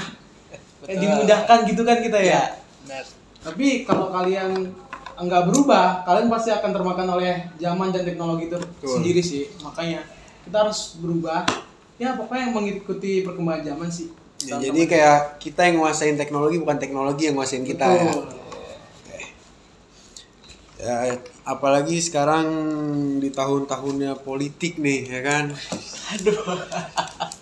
kayak 0.80 0.98
dimudahkan 1.02 1.60
gitu 1.66 1.82
kan 1.82 1.98
kita 2.00 2.16
ya 2.16 2.62
Benar. 2.86 3.04
tapi 3.44 3.84
kalau 3.84 4.08
kalian 4.08 4.70
enggak 5.16 5.44
berubah 5.44 6.06
kalian 6.06 6.30
pasti 6.30 6.50
akan 6.50 6.72
termakan 6.72 7.08
oleh 7.12 7.50
zaman 7.58 7.90
dan 7.90 8.06
teknologi 8.06 8.48
itu 8.48 8.56
sendiri 8.80 9.20
sih 9.20 9.50
makanya 9.60 10.06
kita 10.46 10.62
harus 10.62 10.96
berubah 10.96 11.44
ya 11.98 12.16
pokoknya 12.16 12.54
mengikuti 12.54 13.26
perkembangan 13.26 13.66
zaman 13.68 13.90
sih 13.90 14.08
Ya, 14.48 14.56
jadi 14.56 14.82
kayak 14.88 15.20
kita 15.44 15.68
yang 15.68 15.84
nguasain 15.84 16.16
teknologi 16.16 16.56
bukan 16.64 16.80
teknologi 16.80 17.28
yang 17.28 17.36
nguasain 17.36 17.68
kita 17.68 17.84
ya. 17.84 18.04
Betul. 18.08 18.26
ya. 20.80 21.20
Apalagi 21.44 22.00
sekarang 22.00 22.48
di 23.20 23.36
tahun-tahunnya 23.36 24.24
politik 24.24 24.80
nih 24.80 25.12
ya 25.12 25.20
kan. 25.26 25.46
aduh 26.16 26.40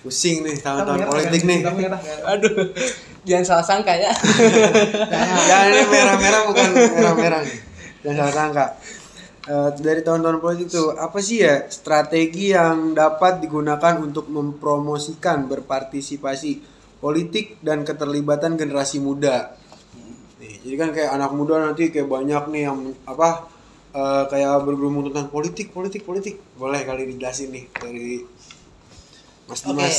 Pusing 0.00 0.44
nih 0.44 0.56
tahun-tahun 0.60 1.08
politik 1.08 1.42
nih. 1.44 1.60
Merah? 1.64 2.00
Aduh, 2.36 2.72
jangan 3.28 3.44
salah 3.44 3.64
sangka 3.64 3.92
ya. 3.92 4.12
Jangan 5.48 5.86
merah-merah 5.92 6.40
bukan 6.48 6.68
merah-merah. 6.72 7.42
Jangan 8.00 8.16
salah 8.16 8.34
sangka. 8.34 8.66
Eh, 9.50 9.70
dari 9.82 9.98
tahun-tahun 10.06 10.38
politik 10.38 10.70
tuh 10.70 10.94
apa 10.94 11.18
sih 11.18 11.42
ya 11.42 11.66
strategi 11.66 12.54
yang 12.54 12.94
dapat 12.94 13.42
digunakan 13.42 13.98
untuk 13.98 14.30
mempromosikan 14.30 15.50
berpartisipasi 15.50 16.62
politik 17.02 17.58
dan 17.58 17.82
keterlibatan 17.82 18.54
generasi 18.54 19.02
muda. 19.02 19.58
Nih, 20.38 20.54
jadi 20.62 20.74
kan 20.78 20.88
kayak 20.94 21.10
anak 21.18 21.34
muda 21.34 21.66
nanti 21.66 21.90
kayak 21.90 22.06
banyak 22.06 22.46
nih 22.46 22.62
yang 22.70 22.94
apa 23.02 23.50
eh, 23.90 24.24
kayak 24.30 24.62
bergumul 24.62 25.10
tentang 25.10 25.26
politik, 25.34 25.74
politik, 25.74 26.06
politik. 26.06 26.38
Boleh 26.54 26.86
kali 26.86 27.10
dijelasin 27.10 27.50
nih 27.50 27.66
dari 27.74 28.22
Mas. 29.50 29.66
Dimas. 29.66 29.98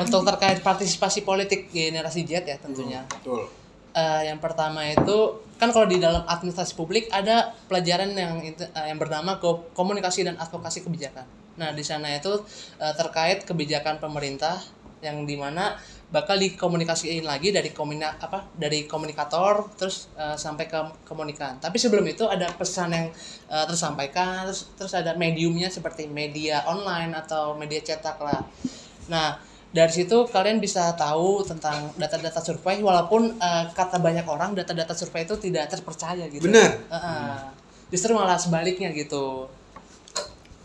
Untuk 0.00 0.24
terkait 0.24 0.64
partisipasi 0.64 1.28
politik 1.28 1.68
generasi 1.68 2.24
Z 2.24 2.48
ya 2.48 2.56
tentunya. 2.56 3.04
Betul. 3.04 3.52
Eh, 3.92 4.32
yang 4.32 4.40
pertama 4.40 4.88
itu 4.88 5.44
kan 5.60 5.68
kalau 5.76 5.84
di 5.84 6.00
dalam 6.00 6.24
administrasi 6.24 6.72
publik 6.72 7.12
ada 7.12 7.52
pelajaran 7.68 8.16
yang 8.16 8.40
eh, 8.40 8.86
yang 8.88 8.96
bernama 8.96 9.36
ko- 9.36 9.68
komunikasi 9.76 10.24
dan 10.24 10.40
advokasi 10.40 10.80
kebijakan. 10.80 11.28
Nah 11.60 11.76
di 11.76 11.84
sana 11.84 12.16
itu 12.16 12.32
eh, 12.80 12.94
terkait 12.96 13.44
kebijakan 13.44 14.00
pemerintah 14.00 14.56
yang 15.04 15.28
di 15.28 15.36
mana 15.36 15.76
bakal 16.10 16.36
dikomunikasiin 16.36 17.22
lagi 17.22 17.54
dari 17.54 17.70
komina 17.70 18.18
apa 18.18 18.42
dari 18.56 18.88
komunikator 18.88 19.68
terus 19.76 20.08
eh, 20.16 20.34
sampai 20.40 20.64
ke 20.64 20.80
komunikan. 21.04 21.60
Tapi 21.60 21.76
sebelum 21.76 22.08
itu 22.08 22.24
ada 22.24 22.48
pesan 22.56 22.96
yang 22.96 23.06
eh, 23.52 23.64
tersampaikan 23.68 24.48
terus 24.48 24.72
terus 24.80 24.96
ada 24.96 25.12
mediumnya 25.12 25.68
seperti 25.68 26.08
media 26.08 26.64
online 26.64 27.12
atau 27.12 27.52
media 27.52 27.84
cetak 27.84 28.16
lah. 28.16 28.40
Nah 29.12 29.49
dari 29.70 29.92
situ 29.94 30.26
kalian 30.26 30.58
bisa 30.58 30.90
tahu 30.98 31.46
tentang 31.46 31.94
data-data 31.94 32.42
survei 32.42 32.82
walaupun 32.82 33.38
eh, 33.38 33.64
kata 33.70 34.02
banyak 34.02 34.26
orang 34.26 34.58
data-data 34.58 34.90
survei 34.98 35.22
itu 35.22 35.38
tidak 35.38 35.70
terpercaya 35.70 36.26
gitu. 36.26 36.50
Benar. 36.50 36.70
Heeh. 36.90 37.38
Justru 37.94 38.14
malah 38.18 38.34
sebaliknya 38.34 38.90
gitu. 38.90 39.46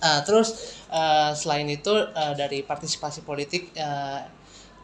Eh, 0.02 0.22
terus 0.26 0.78
eh, 0.90 1.32
selain 1.38 1.70
itu 1.70 1.94
eh, 1.94 2.34
dari 2.34 2.66
partisipasi 2.66 3.22
politik 3.22 3.74
eh, 3.78 4.22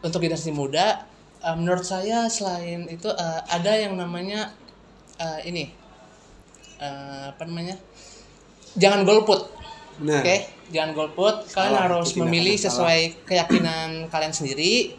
untuk 0.02 0.22
generasi 0.22 0.54
muda, 0.54 1.02
eh, 1.42 1.54
menurut 1.58 1.82
saya 1.82 2.30
selain 2.30 2.86
itu 2.86 3.10
eh, 3.10 3.40
ada 3.50 3.72
yang 3.74 3.98
namanya 3.98 4.54
eh, 5.18 5.50
ini 5.50 5.66
eh, 6.78 7.24
apa 7.34 7.42
namanya 7.42 7.74
jangan 8.78 9.02
golput. 9.02 9.61
Oke, 10.00 10.36
jangan 10.72 10.90
golput. 10.96 11.44
Kalian 11.52 11.72
Salah, 11.76 11.82
harus 11.88 12.10
memilih 12.16 12.56
sesuai 12.56 13.28
keyakinan 13.28 14.08
kalian 14.08 14.32
sendiri. 14.32 14.96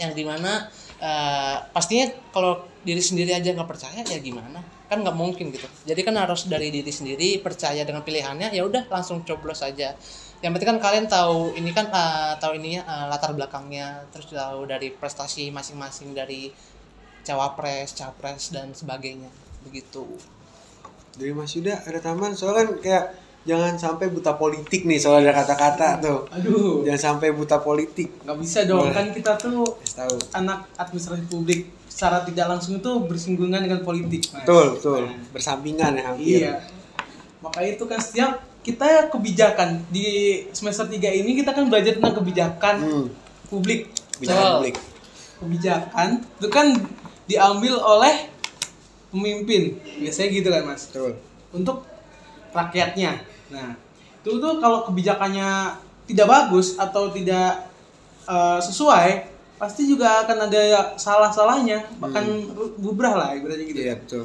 Yang 0.00 0.12
di 0.18 0.24
mana 0.26 0.66
eh, 0.98 1.56
pastinya 1.70 2.10
kalau 2.34 2.66
diri 2.82 2.98
sendiri 2.98 3.30
aja 3.30 3.54
nggak 3.54 3.70
percaya 3.70 4.02
ya 4.02 4.18
gimana? 4.18 4.58
Kan 4.90 5.06
nggak 5.06 5.14
mungkin 5.14 5.54
gitu. 5.54 5.70
Jadi 5.86 6.00
kan 6.02 6.18
harus 6.18 6.50
dari 6.50 6.74
diri 6.74 6.90
sendiri 6.90 7.38
percaya 7.38 7.86
dengan 7.86 8.02
pilihannya. 8.02 8.50
Ya 8.50 8.66
udah 8.66 8.90
langsung 8.90 9.22
coblos 9.22 9.62
aja. 9.62 9.94
Yang 10.42 10.58
penting 10.58 10.68
kan 10.74 10.78
kalian 10.82 11.06
tahu 11.06 11.54
ini 11.54 11.70
kan 11.70 11.86
eh, 11.86 12.34
tahu 12.42 12.58
ininya 12.58 12.82
eh, 12.82 13.06
latar 13.06 13.30
belakangnya, 13.38 14.02
terus 14.10 14.34
tahu 14.34 14.66
dari 14.66 14.90
prestasi 14.90 15.54
masing-masing 15.54 16.10
dari 16.12 16.50
cawapres, 17.22 17.94
capres 17.94 18.50
dan 18.50 18.74
sebagainya. 18.74 19.30
Begitu. 19.62 20.04
Dari 21.14 21.30
Mas 21.30 21.54
Yuda 21.54 21.86
ada 21.86 22.00
tambahan 22.02 22.34
soalnya 22.34 22.66
kan 22.66 22.68
kayak 22.82 23.04
jangan 23.42 23.74
sampai 23.74 24.06
buta 24.06 24.32
politik 24.32 24.84
nih 24.84 24.96
soal 24.96 25.18
ada 25.18 25.34
kata-kata 25.34 25.98
tuh. 25.98 26.30
Aduh, 26.30 26.82
Jangan 26.82 27.18
sampai 27.18 27.30
buta 27.30 27.58
politik. 27.58 28.22
nggak 28.22 28.38
bisa 28.38 28.62
dong 28.62 28.86
Boleh. 28.86 28.94
kan 28.94 29.06
kita 29.10 29.34
tuh 29.34 29.66
tahu. 29.88 30.14
anak 30.32 30.70
administrasi 30.76 31.26
publik 31.26 31.66
secara 31.86 32.22
tidak 32.22 32.46
langsung 32.48 32.78
itu 32.78 32.90
bersinggungan 33.02 33.60
dengan 33.60 33.82
politik. 33.82 34.22
Mas. 34.30 34.42
Betul, 34.42 34.66
betul. 34.78 35.02
Bersampingan 35.30 35.92
ya 35.92 36.02
hampir. 36.06 36.38
Iya. 36.40 36.54
Makanya 37.40 37.70
itu 37.72 37.84
kan 37.84 37.98
setiap 37.98 38.32
kita 38.62 39.10
kebijakan 39.10 39.82
di 39.90 40.06
semester 40.50 40.86
3 40.86 41.02
ini 41.12 41.34
kita 41.34 41.50
kan 41.50 41.66
belajar 41.66 41.98
tentang 41.98 42.14
kebijakan 42.14 42.76
Hmm, 42.78 43.06
publik. 43.46 43.90
kebijakan 44.16 44.38
Betul. 44.38 44.54
publik. 44.54 44.76
Kebijakan 45.36 46.08
itu 46.32 46.48
kan 46.48 46.66
diambil 47.24 47.74
oleh 47.76 48.30
pemimpin. 49.10 49.76
Biasanya 49.98 50.28
gitu 50.30 50.48
kan, 50.48 50.62
Mas. 50.62 50.86
Betul. 50.86 51.18
Untuk 51.50 51.82
rakyatnya. 52.52 53.18
Nah, 53.52 53.76
itu 54.24 54.40
tuh 54.40 54.58
kalau 54.58 54.88
kebijakannya 54.88 55.76
tidak 56.08 56.26
bagus 56.26 56.80
atau 56.80 57.12
tidak 57.12 57.68
eh, 58.24 58.60
sesuai, 58.64 59.28
pasti 59.60 59.86
juga 59.86 60.26
akan 60.26 60.50
ada 60.50 60.62
salah-salahnya, 60.98 61.86
bahkan 62.02 62.24
bubrah 62.80 63.14
lah 63.14 63.28
ibaratnya 63.36 63.68
gitu. 63.68 63.80
Iya, 63.84 63.94
betul. 64.00 64.24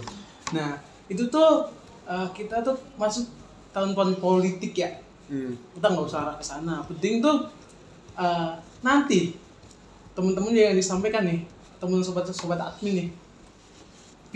Nah, 0.55 0.79
itu 1.11 1.27
tuh 1.27 1.69
eh, 2.07 2.27
kita 2.33 2.63
tuh 2.63 2.79
masuk 2.95 3.27
tahun-tahun 3.75 4.17
politik 4.17 4.73
ya. 4.73 4.97
Hmm. 5.27 5.59
Kita 5.75 5.91
nggak 5.91 6.07
usah 6.07 6.23
arah 6.23 6.35
ke 6.39 6.45
sana. 6.47 6.81
Penting 6.87 7.19
tuh 7.19 7.51
eh, 8.15 8.51
nanti 8.81 9.35
teman-teman 10.17 10.55
yang 10.55 10.73
disampaikan 10.73 11.29
nih, 11.29 11.45
teman 11.77 12.01
sobat-sobat 12.01 12.57
admin 12.57 13.05
nih, 13.05 13.09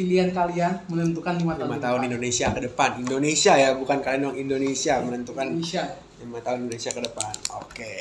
pilihan 0.02 0.34
kalian 0.34 0.74
menentukan 0.90 1.38
lima 1.38 1.54
tahun. 1.54 1.70
lima 1.70 1.78
tahun 1.78 2.00
depan. 2.02 2.10
Indonesia 2.10 2.46
ke 2.50 2.60
depan 2.66 2.90
Indonesia 2.98 3.54
ya 3.54 3.70
bukan 3.78 3.98
kalian 4.02 4.22
dong 4.26 4.38
Indonesia 4.42 4.94
menentukan 5.06 5.46
Indonesia. 5.54 5.84
lima 6.26 6.40
tahun 6.42 6.58
Indonesia 6.66 6.92
ke 6.98 7.02
depan 7.06 7.34
oke 7.54 7.94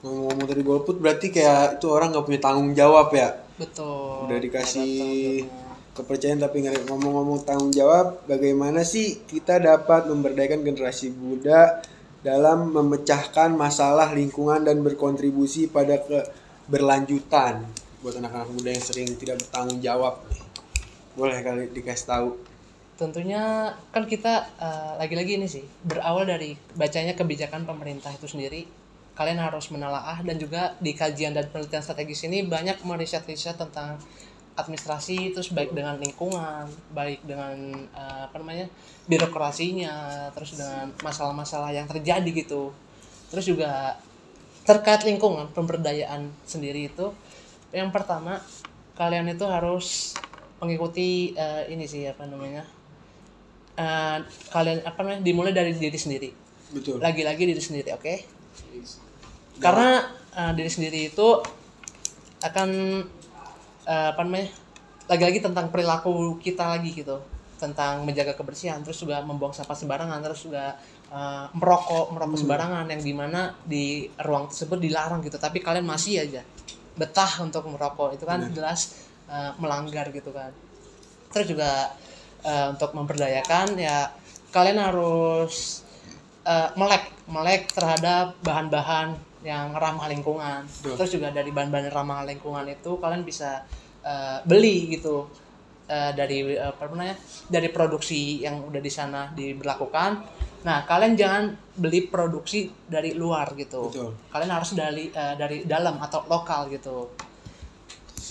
ngomong-ngomong 0.00 0.46
tadi 0.46 0.62
golput 0.62 0.96
berarti 1.02 1.26
kayak 1.34 1.82
itu 1.82 1.86
orang 1.90 2.14
nggak 2.14 2.24
punya 2.24 2.40
tanggung 2.40 2.70
jawab 2.72 3.10
ya 3.10 3.28
betul 3.58 4.30
udah 4.30 4.38
dikasih 4.38 5.44
kepercayaan 5.92 6.38
tapi 6.38 6.62
nggak 6.62 6.86
ngomong-ngomong 6.86 7.42
tanggung 7.42 7.74
jawab 7.74 8.22
bagaimana 8.30 8.86
sih 8.86 9.26
kita 9.26 9.58
dapat 9.58 10.06
memberdayakan 10.06 10.62
generasi 10.62 11.10
muda 11.10 11.82
dalam 12.22 12.70
memecahkan 12.70 13.52
masalah 13.52 14.14
lingkungan 14.14 14.62
dan 14.62 14.80
berkontribusi 14.80 15.68
pada 15.68 15.98
keberlanjutan 16.00 17.66
buat 18.00 18.16
anak-anak 18.16 18.48
muda 18.52 18.70
yang 18.72 18.84
sering 18.84 19.08
tidak 19.20 19.40
bertanggung 19.44 19.80
jawab. 19.84 20.24
Nih 20.32 20.50
boleh 21.18 21.38
kali 21.42 21.68
dikasih 21.74 22.06
tahu? 22.06 22.28
Tentunya 22.96 23.72
kan 23.90 24.04
kita 24.04 24.48
eh, 24.60 24.92
lagi-lagi 25.00 25.40
ini 25.40 25.48
sih 25.48 25.64
berawal 25.84 26.28
dari 26.28 26.54
bacanya 26.76 27.16
kebijakan 27.16 27.64
pemerintah 27.64 28.12
itu 28.12 28.28
sendiri. 28.28 28.68
Kalian 29.16 29.40
harus 29.40 29.68
menelaah 29.68 30.16
dan 30.24 30.36
juga 30.40 30.76
di 30.80 30.96
kajian 30.96 31.36
dan 31.36 31.48
penelitian 31.52 31.84
strategis 31.84 32.24
ini 32.24 32.40
banyak 32.46 32.80
meriset-riset 32.80 33.58
tentang 33.58 34.00
administrasi 34.56 35.32
terus 35.32 35.52
baik 35.52 35.72
dengan 35.72 35.96
lingkungan 35.96 36.68
baik 36.92 37.24
dengan 37.24 37.56
eh, 37.90 38.20
apa 38.28 38.36
namanya 38.38 38.68
birokrasinya 39.08 40.28
terus 40.36 40.56
dengan 40.56 40.92
masalah-masalah 41.00 41.72
yang 41.72 41.88
terjadi 41.88 42.30
gitu. 42.32 42.70
Terus 43.32 43.44
juga 43.48 43.96
terkait 44.68 45.02
lingkungan 45.08 45.50
pemberdayaan 45.56 46.30
sendiri 46.44 46.92
itu 46.92 47.10
yang 47.70 47.94
pertama 47.94 48.42
kalian 48.98 49.30
itu 49.30 49.46
harus 49.46 50.18
mengikuti 50.60 51.32
eh, 51.32 51.72
ini 51.72 51.88
sih 51.88 52.04
apa 52.04 52.28
namanya 52.28 52.66
eh, 53.78 54.18
kalian 54.52 54.84
apa 54.84 54.98
namanya 55.00 55.22
dimulai 55.24 55.52
dari 55.56 55.72
diri 55.72 55.96
sendiri. 55.98 56.30
Betul. 56.70 57.00
Lagi-lagi 57.00 57.42
diri 57.48 57.62
sendiri 57.62 57.88
oke? 57.96 58.14
Karena 59.62 60.04
eh, 60.36 60.52
diri 60.52 60.70
sendiri 60.70 61.00
itu 61.08 61.28
akan 62.44 62.70
eh, 63.88 64.08
apa 64.12 64.20
namanya 64.26 64.52
lagi-lagi 65.10 65.40
tentang 65.42 65.72
perilaku 65.72 66.36
kita 66.42 66.76
lagi 66.76 66.92
gitu. 66.92 67.22
Tentang 67.60 68.08
menjaga 68.08 68.32
kebersihan 68.36 68.80
terus 68.80 69.00
juga 69.04 69.20
membuang 69.20 69.52
sampah 69.52 69.76
sembarangan 69.76 70.20
terus 70.20 70.44
juga 70.44 70.76
eh, 71.08 71.46
merokok 71.56 72.12
merokok 72.12 72.36
sembarangan 72.36 72.84
yang 72.90 73.00
di 73.00 73.14
mana 73.16 73.56
di 73.64 74.10
ruang 74.20 74.52
tersebut 74.52 74.76
dilarang 74.76 75.24
gitu. 75.24 75.40
Tapi 75.40 75.64
kalian 75.64 75.88
masih 75.88 76.20
aja 76.20 76.44
betah 76.98 77.42
untuk 77.42 77.66
merokok 77.70 78.16
itu 78.16 78.24
kan 78.26 78.42
jelas 78.50 79.06
eh, 79.30 79.52
melanggar 79.58 80.10
gitu 80.10 80.30
kan. 80.34 80.50
Terus 81.30 81.46
juga 81.50 81.92
eh, 82.42 82.66
untuk 82.72 82.90
memperdayakan 82.96 83.78
ya 83.78 84.10
kalian 84.50 84.78
harus 84.82 85.86
eh, 86.46 86.68
melek 86.74 87.10
melek 87.30 87.70
terhadap 87.70 88.34
bahan-bahan 88.42 89.14
yang 89.40 89.72
ramah 89.72 90.10
lingkungan. 90.10 90.68
Betul. 90.68 90.94
terus 91.00 91.10
juga 91.16 91.32
dari 91.32 91.48
bahan-bahan 91.48 91.88
ramah 91.88 92.28
lingkungan 92.28 92.66
itu 92.68 92.98
kalian 93.00 93.22
bisa 93.24 93.64
eh, 94.04 94.38
beli 94.44 94.92
gitu. 94.98 95.30
Eh, 95.90 96.12
dari 96.14 96.54
eh, 96.54 96.70
apa 96.70 96.86
namanya 96.86 97.18
dari 97.50 97.66
produksi 97.74 98.46
yang 98.46 98.62
udah 98.62 98.78
di 98.78 98.92
sana 98.94 99.26
diberlakukan 99.34 100.22
nah 100.60 100.84
kalian 100.84 101.16
jangan 101.16 101.44
beli 101.72 102.04
produksi 102.04 102.68
dari 102.84 103.12
luar 103.12 103.52
gitu 103.54 103.88
Betul. 103.88 104.12
kalian 104.28 104.52
harus 104.52 104.70
dari 104.72 105.08
eh, 105.08 105.34
dari 105.34 105.64
dalam 105.64 105.96
atau 105.98 106.20
lokal 106.26 106.68
gitu 106.68 107.08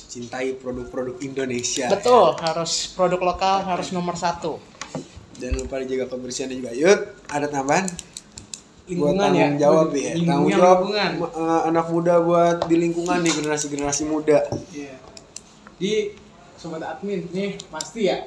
cintai 0.10 0.54
produk-produk 0.56 1.22
Indonesia 1.22 1.86
betul 1.88 2.34
harus 2.38 2.90
produk 2.90 3.22
lokal 3.24 3.62
harus 3.64 3.90
nomor 3.90 4.14
satu 4.14 4.58
jangan 5.38 5.62
lupa 5.62 5.82
dijaga 5.82 6.06
kebersihan 6.08 6.50
juga 6.50 6.74
yuk 6.74 7.00
ada 7.26 7.46
tambahan 7.46 7.86
buat 7.86 8.90
Lingkungan 8.90 9.22
tanggung 9.22 9.38
ya. 9.54 9.62
jawab 9.62 9.86
Buat 9.86 9.94
ya 9.96 10.12
lingkungan, 10.12 10.26
tanggung 10.26 10.50
jawab 10.52 10.78
lingkungan. 10.82 11.12
eh, 11.30 11.62
anak 11.70 11.86
muda 11.88 12.14
buat 12.20 12.58
di 12.66 12.76
lingkungan 12.80 13.18
nih 13.22 13.34
generasi 13.38 13.66
generasi 13.70 14.04
muda 14.04 14.40
Iya. 14.70 14.96
Di 15.80 15.94
sobat 16.54 16.82
admin 16.84 17.24
nih 17.30 17.56
pasti 17.70 18.10
ya 18.10 18.26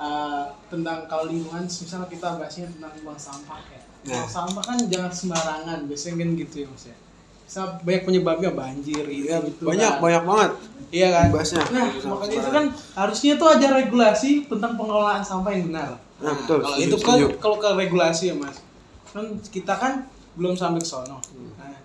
eh, 0.00 0.42
tentang 0.66 1.04
kalau 1.04 1.28
lingkungan 1.28 1.64
misalnya 1.64 2.08
kita 2.08 2.40
bahasnya 2.40 2.66
tentang 2.72 2.92
buang 3.04 3.20
sampah 3.20 3.60
ya. 3.68 3.80
Nah. 4.08 4.24
Buang 4.24 4.32
sampah 4.32 4.62
kan 4.64 4.78
jangan 4.88 5.12
sembarangan, 5.12 5.78
biasanya 5.84 6.14
kan 6.18 6.28
gitu 6.34 6.56
ya 6.56 6.68
Mas 6.72 6.84
ya. 6.88 6.96
Bisa 7.44 7.60
banyak 7.82 8.02
penyebabnya 8.06 8.50
banjir 8.54 9.04
ya 9.04 9.42
gitu 9.42 9.66
banyak 9.66 9.92
kan. 9.98 10.00
banyak 10.00 10.24
banget 10.24 10.50
Iya 10.90 11.08
kan? 11.14 11.26
Bahasnya. 11.30 11.62
Nah, 11.70 11.86
makanya 11.86 12.36
itu 12.42 12.50
kan 12.50 12.64
harusnya 12.98 13.32
tuh 13.38 13.46
ada 13.46 13.66
regulasi 13.78 14.30
tentang 14.50 14.74
pengelolaan 14.74 15.22
sampah 15.22 15.54
yang 15.54 15.70
benar. 15.70 16.02
Nah, 16.18 16.34
betul, 16.34 16.58
Kalau 16.58 16.74
setuju, 16.74 16.86
itu 16.90 16.96
kan 16.98 17.14
setuju. 17.14 17.38
kalau 17.38 17.56
ke 17.56 17.68
regulasi 17.78 18.24
ya, 18.26 18.34
Mas. 18.34 18.56
Kan 19.14 19.24
kita 19.54 19.74
kan 19.78 19.92
belum 20.34 20.58
sampai 20.58 20.82
ke 20.82 20.88
sono. 20.90 21.22
Hmm. 21.30 21.54
Nah, 21.54 21.78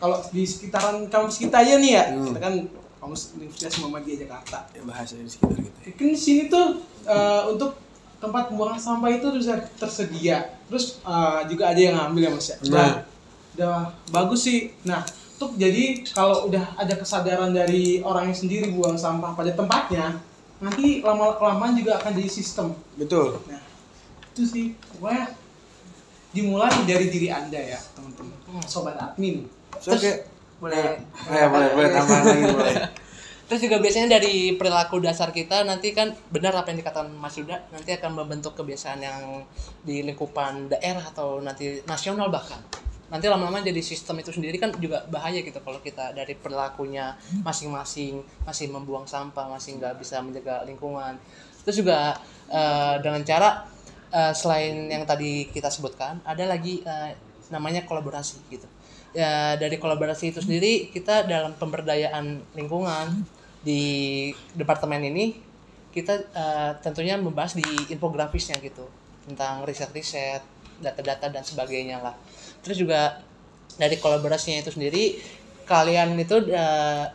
kalau 0.00 0.24
di 0.32 0.40
sekitaran 0.42 1.04
kampus 1.06 1.36
kita 1.36 1.60
aja 1.60 1.76
nih 1.76 1.92
ya, 1.92 2.04
Hmm. 2.16 2.32
kita 2.32 2.40
kan 2.40 2.54
kampus 2.96 3.20
Universitas 3.36 3.76
Muhammadiyah 3.78 4.18
Jakarta. 4.24 4.58
ya 4.72 4.80
bahasanya 4.82 5.22
di 5.22 5.30
sekitar 5.30 5.58
kita 5.60 5.78
Kan 5.92 6.06
di 6.08 6.18
sini 6.18 6.42
tuh 6.48 6.66
eh, 7.08 7.42
untuk 7.48 7.80
tempat 8.18 8.50
pembuangan 8.50 8.76
sampah 8.76 9.08
itu 9.08 9.26
bisa 9.32 9.56
tersedia. 9.74 10.52
Terus 10.68 11.00
eh, 11.02 11.40
juga 11.48 11.72
ada 11.72 11.80
yang 11.80 11.96
ngambil 11.96 12.22
ya, 12.22 12.30
Mas 12.30 12.46
ya. 12.46 12.56
Nah. 12.56 12.66
Udah, 12.68 12.90
udah 13.56 13.76
bagus 14.12 14.40
sih. 14.44 14.76
Nah, 14.84 15.00
tuh 15.38 15.54
jadi 15.54 16.02
kalau 16.10 16.46
udah 16.46 16.74
ada 16.76 16.94
kesadaran 16.94 17.54
dari 17.54 18.02
orangnya 18.02 18.34
sendiri 18.34 18.70
buang 18.70 18.98
sampah 18.98 19.32
pada 19.32 19.54
tempatnya, 19.54 20.18
nanti 20.58 20.98
lama 21.00 21.38
kelamaan 21.38 21.78
juga 21.78 22.02
akan 22.02 22.10
jadi 22.18 22.30
sistem. 22.30 22.74
betul 22.98 23.38
Nah, 23.46 23.62
itu 24.34 24.42
sih 24.42 24.66
pokoknya 24.90 25.30
dimulai 26.28 26.70
dari 26.84 27.06
diri 27.08 27.30
anda 27.30 27.56
ya 27.56 27.78
teman-teman, 27.94 28.34
sobat 28.66 28.98
admin. 28.98 29.46
so, 29.78 29.94
Terus- 29.94 30.02
kayak 30.02 30.18
boleh 30.58 30.98
eh, 31.30 31.46
boleh 31.46 31.68
boleh 31.78 31.90
tambahan 31.94 32.22
lagi 32.26 32.44
boleh 32.50 32.74
Terus 33.48 33.64
juga 33.64 33.80
biasanya 33.80 34.20
dari 34.20 34.52
perilaku 34.60 35.00
dasar 35.00 35.32
kita 35.32 35.64
nanti 35.64 35.96
kan 35.96 36.12
benar 36.28 36.52
apa 36.52 36.68
yang 36.68 36.84
dikatakan 36.84 37.08
Mas 37.16 37.32
Yuda 37.40 37.64
nanti 37.72 37.96
akan 37.96 38.12
membentuk 38.20 38.52
kebiasaan 38.52 39.00
yang 39.00 39.40
di 39.80 40.04
lingkupan 40.04 40.68
daerah 40.68 41.00
atau 41.00 41.40
nanti 41.40 41.80
nasional 41.88 42.28
bahkan. 42.28 42.60
Nanti 43.08 43.24
lama-lama 43.24 43.64
jadi 43.64 43.80
sistem 43.80 44.20
itu 44.20 44.36
sendiri 44.36 44.60
kan 44.60 44.68
juga 44.76 45.00
bahaya 45.08 45.40
gitu 45.40 45.64
kalau 45.64 45.80
kita 45.80 46.12
dari 46.12 46.36
perilakunya 46.36 47.16
masing-masing 47.40 48.20
masih 48.44 48.68
membuang 48.68 49.08
sampah, 49.08 49.48
masih 49.48 49.80
nggak 49.80 49.96
bisa 49.96 50.20
menjaga 50.20 50.68
lingkungan. 50.68 51.16
Terus 51.64 51.80
juga 51.80 52.20
eh, 52.52 53.00
dengan 53.00 53.24
cara 53.24 53.64
eh, 54.12 54.32
selain 54.36 54.92
yang 54.92 55.08
tadi 55.08 55.48
kita 55.48 55.72
sebutkan 55.72 56.20
ada 56.20 56.44
lagi 56.44 56.84
eh, 56.84 57.16
namanya 57.48 57.88
kolaborasi 57.88 58.44
gitu 58.52 58.68
ya 59.16 59.56
dari 59.56 59.80
kolaborasi 59.80 60.36
itu 60.36 60.44
sendiri 60.44 60.92
kita 60.92 61.24
dalam 61.24 61.56
pemberdayaan 61.56 62.44
lingkungan 62.52 63.24
di 63.62 63.82
departemen 64.54 65.02
ini 65.02 65.34
kita 65.90 66.14
eh, 66.30 66.72
tentunya 66.84 67.18
membahas 67.18 67.58
di 67.58 67.64
infografisnya 67.90 68.60
gitu 68.62 68.86
tentang 69.26 69.66
riset-riset 69.66 70.40
data-data 70.78 71.28
dan 71.32 71.42
sebagainya 71.42 71.98
lah 71.98 72.14
terus 72.62 72.78
juga 72.78 73.18
dari 73.76 73.98
kolaborasinya 73.98 74.62
itu 74.62 74.70
sendiri 74.74 75.18
kalian 75.66 76.14
itu 76.16 76.48
eh, 76.54 77.06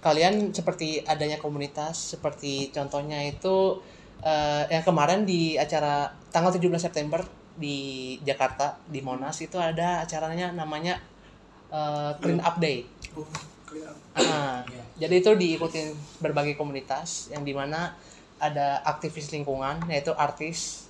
kalian 0.00 0.56
seperti 0.56 1.04
adanya 1.04 1.36
komunitas 1.36 2.16
seperti 2.16 2.72
contohnya 2.72 3.20
itu 3.20 3.84
eh, 4.24 4.64
yang 4.72 4.84
kemarin 4.84 5.28
di 5.28 5.60
acara 5.60 6.08
tanggal 6.32 6.56
17 6.56 6.72
September 6.80 7.20
di 7.60 8.16
Jakarta 8.24 8.80
di 8.88 9.04
Monas 9.04 9.36
itu 9.44 9.60
ada 9.60 10.00
acaranya 10.04 10.56
namanya 10.56 10.96
eh, 11.68 12.12
Clean 12.18 12.40
Up 12.40 12.56
Day. 12.56 12.88
Ah, 14.14 14.62
Iya. 14.66 15.06
jadi 15.06 15.14
itu 15.22 15.30
diikutin 15.34 15.88
berbagai 16.18 16.58
komunitas 16.58 17.30
yang 17.30 17.46
di 17.46 17.54
mana 17.54 17.94
ada 18.40 18.82
aktivis 18.82 19.30
lingkungan 19.30 19.78
yaitu 19.86 20.10
artis 20.16 20.88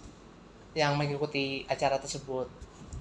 yang 0.72 0.94
mengikuti 0.96 1.66
acara 1.66 1.98
tersebut. 1.98 2.46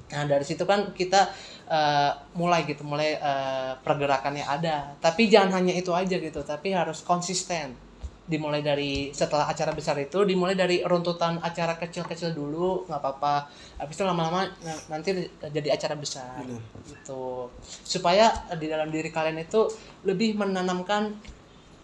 Nah 0.09 0.25
dari 0.25 0.41
situ 0.41 0.65
kan 0.65 0.89
kita 0.97 1.29
eh, 1.69 2.11
mulai 2.33 2.65
gitu, 2.65 2.81
mulai 2.81 3.15
eh, 3.15 3.71
pergerakannya 3.85 4.41
ada. 4.41 4.97
Tapi 4.97 5.29
jangan 5.29 5.61
hanya 5.61 5.73
itu 5.77 5.93
aja 5.93 6.17
gitu, 6.17 6.41
tapi 6.41 6.73
harus 6.73 7.05
konsisten. 7.05 7.77
Dimulai 8.29 8.61
dari 8.61 9.09
setelah 9.09 9.49
acara 9.49 9.73
besar 9.73 9.97
itu, 9.97 10.21
dimulai 10.21 10.53
dari 10.53 10.85
runtutan 10.85 11.41
acara 11.41 11.81
kecil-kecil 11.81 12.37
dulu, 12.37 12.85
nggak 12.85 13.01
apa-apa. 13.01 13.49
Habis 13.81 13.97
itu 13.97 14.05
lama-lama 14.05 14.45
nanti 14.85 15.33
jadi 15.49 15.73
acara 15.73 15.97
besar 15.97 16.45
Benar. 16.45 16.61
gitu 16.85 17.49
supaya 17.65 18.29
di 18.53 18.69
dalam 18.69 18.93
diri 18.93 19.09
kalian 19.09 19.41
itu 19.41 19.65
lebih 20.05 20.37
menanamkan 20.37 21.17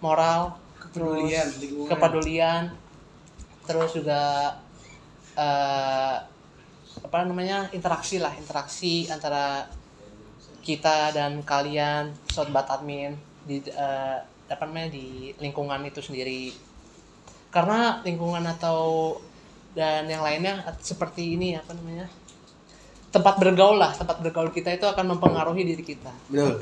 moral 0.05 0.61
Kepedulian, 0.95 1.47
terus 1.49 1.89
kepedulian 1.89 2.63
terus 3.65 3.91
juga 3.97 4.21
eh, 5.33 6.15
apa 7.01 7.17
namanya 7.25 7.67
interaksi 7.75 8.21
lah 8.21 8.31
interaksi 8.37 9.09
antara 9.09 9.65
kita 10.61 11.11
dan 11.11 11.41
kalian 11.43 12.13
sobat 12.29 12.69
admin 12.69 13.17
di 13.43 13.59
eh, 13.65 14.19
apa 14.45 14.63
namanya 14.69 14.93
di 14.93 15.33
lingkungan 15.41 15.81
itu 15.89 16.01
sendiri 16.05 16.53
karena 17.49 18.03
lingkungan 18.05 18.45
atau 18.45 19.15
dan 19.75 20.07
yang 20.07 20.23
lainnya 20.23 20.63
seperti 20.79 21.35
ini 21.35 21.57
apa 21.57 21.75
namanya 21.75 22.07
tempat 23.09 23.35
bergaul 23.39 23.79
lah 23.79 23.95
tempat 23.95 24.21
bergaul 24.21 24.51
kita 24.51 24.75
itu 24.75 24.85
akan 24.85 25.15
mempengaruhi 25.15 25.63
diri 25.63 25.83
kita 25.83 26.11
Betul. 26.27 26.61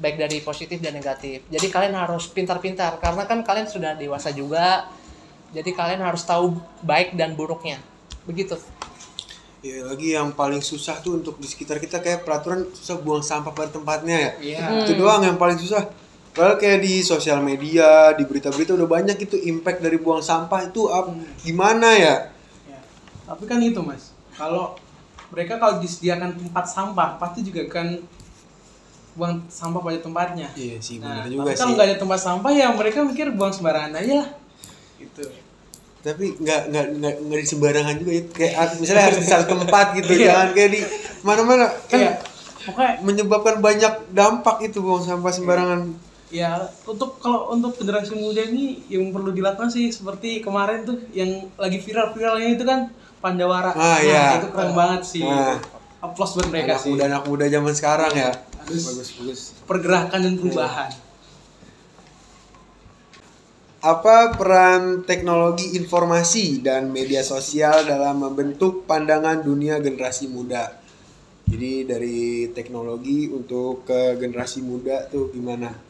baik 0.00 0.16
dari 0.16 0.40
positif 0.40 0.80
dan 0.80 0.96
negatif 0.96 1.44
jadi 1.52 1.66
kalian 1.68 1.94
harus 1.96 2.28
pintar-pintar 2.28 2.98
karena 2.98 3.28
kan 3.28 3.44
kalian 3.44 3.68
sudah 3.68 3.94
dewasa 3.94 4.32
juga 4.32 4.88
jadi 5.52 5.70
kalian 5.70 6.02
harus 6.02 6.24
tahu 6.24 6.56
baik 6.82 7.14
dan 7.14 7.36
buruknya 7.36 7.78
begitu 8.26 8.58
Ya 9.60 9.84
lagi 9.84 10.16
yang 10.16 10.32
paling 10.32 10.64
susah 10.64 11.04
tuh 11.04 11.20
untuk 11.20 11.36
di 11.36 11.44
sekitar 11.44 11.76
kita 11.76 12.00
kayak 12.00 12.24
peraturan 12.24 12.64
susah 12.72 12.96
buang 12.96 13.20
sampah 13.20 13.52
pada 13.52 13.68
tempatnya 13.68 14.16
ya. 14.16 14.30
Iya. 14.40 14.88
Itu 14.88 14.96
doang 14.96 15.20
yang 15.20 15.36
paling 15.36 15.60
susah. 15.60 15.84
Padahal 16.30 16.56
kayak 16.56 16.80
di 16.80 17.00
sosial 17.00 17.40
media, 17.40 17.88
di 18.12 18.22
berita-berita 18.22 18.72
udah 18.72 18.86
banyak 18.86 19.18
itu 19.18 19.36
impact 19.36 19.80
dari 19.80 19.96
buang 19.96 20.20
sampah 20.20 20.64
itu 20.64 20.86
ap- 20.86 21.10
gimana 21.40 21.90
ya? 21.92 22.30
Ya. 22.64 22.78
Tapi 23.26 23.44
kan 23.44 23.58
itu 23.58 23.80
mas, 23.80 24.14
kalau 24.32 24.78
mereka 25.28 25.56
kalau 25.56 25.78
disediakan 25.78 26.34
tempat 26.36 26.64
sampah 26.64 27.14
pasti 27.16 27.42
juga 27.42 27.66
kan 27.68 27.98
buang 29.12 29.42
sampah 29.44 29.80
pada 29.80 29.98
tempatnya. 29.98 30.48
Iya 30.54 30.78
sih 30.78 30.96
Nah, 30.96 31.22
benar 31.22 31.26
juga 31.26 31.42
tapi 31.42 31.50
sih. 31.50 31.58
kalau 31.58 31.72
nggak 31.74 31.88
ada 31.88 31.98
tempat 31.98 32.20
sampah 32.20 32.50
ya 32.52 32.66
mereka 32.70 32.98
mikir 33.02 33.26
buang 33.30 33.50
sembarangan 33.50 33.92
aja 33.96 34.14
lah. 34.16 34.28
Gitu. 34.96 35.24
Tapi 36.00 36.24
nggak 36.36 36.60
nggak 36.70 36.86
nggak 36.96 37.14
nggak 37.20 37.38
di 37.38 37.48
sembarangan 37.48 37.94
juga 37.96 38.10
ya. 38.12 38.22
Kayak 38.28 38.54
harus- 38.56 38.78
misalnya 38.78 39.04
harus 39.04 39.18
di 39.18 39.28
satu 39.28 39.44
tempat 39.52 39.86
gitu, 39.94 40.10
Iya. 40.14 40.24
jangan 40.24 40.48
kayak 40.52 40.70
di 40.70 40.80
mana-mana 41.20 41.64
kan 41.84 41.98
Iya. 41.98 42.12
Pokoknya 42.60 42.92
menyebabkan 43.00 43.56
banyak 43.58 43.94
dampak 44.10 44.56
itu 44.62 44.78
buang 44.78 45.00
sampah 45.00 45.28
sembarangan. 45.28 45.80
Ya 46.30 46.70
untuk 46.86 47.18
kalau 47.18 47.50
untuk 47.50 47.74
generasi 47.76 48.14
muda 48.14 48.46
ini 48.46 48.86
yang 48.86 49.10
perlu 49.10 49.34
dilakukan 49.34 49.68
sih 49.68 49.90
seperti 49.90 50.38
kemarin 50.40 50.86
tuh 50.86 50.98
yang 51.10 51.50
lagi 51.58 51.82
viral-viralnya 51.82 52.48
itu 52.54 52.64
kan 52.64 52.90
Pandawara. 53.20 53.76
Ah, 53.76 53.76
Nah, 53.76 53.98
iya. 54.00 54.40
itu 54.40 54.48
keren 54.48 54.72
banget 54.72 55.02
sih. 55.04 55.20
Nah. 55.20 55.60
Applause 56.00 56.40
buat 56.40 56.48
mereka 56.48 56.80
anak 56.80 56.80
sih. 56.80 56.90
muda 56.96 57.04
anak 57.04 57.22
muda 57.28 57.44
zaman 57.52 57.74
sekarang 57.76 58.12
ya. 58.16 58.32
Bagus. 58.64 58.82
Bagus 58.88 59.08
bagus. 59.20 59.40
Pergerakan 59.68 60.18
dan 60.24 60.34
perubahan. 60.40 60.90
Apa 63.80 64.36
peran 64.36 65.04
teknologi 65.04 65.76
informasi 65.76 66.64
dan 66.64 66.88
media 66.88 67.20
sosial 67.20 67.84
dalam 67.84 68.24
membentuk 68.24 68.88
pandangan 68.88 69.44
dunia 69.44 69.76
generasi 69.80 70.32
muda? 70.32 70.80
Jadi 71.44 71.84
dari 71.84 72.48
teknologi 72.56 73.28
untuk 73.28 73.84
ke 73.84 74.16
generasi 74.16 74.64
muda 74.64 75.04
tuh 75.12 75.28
gimana? 75.28 75.89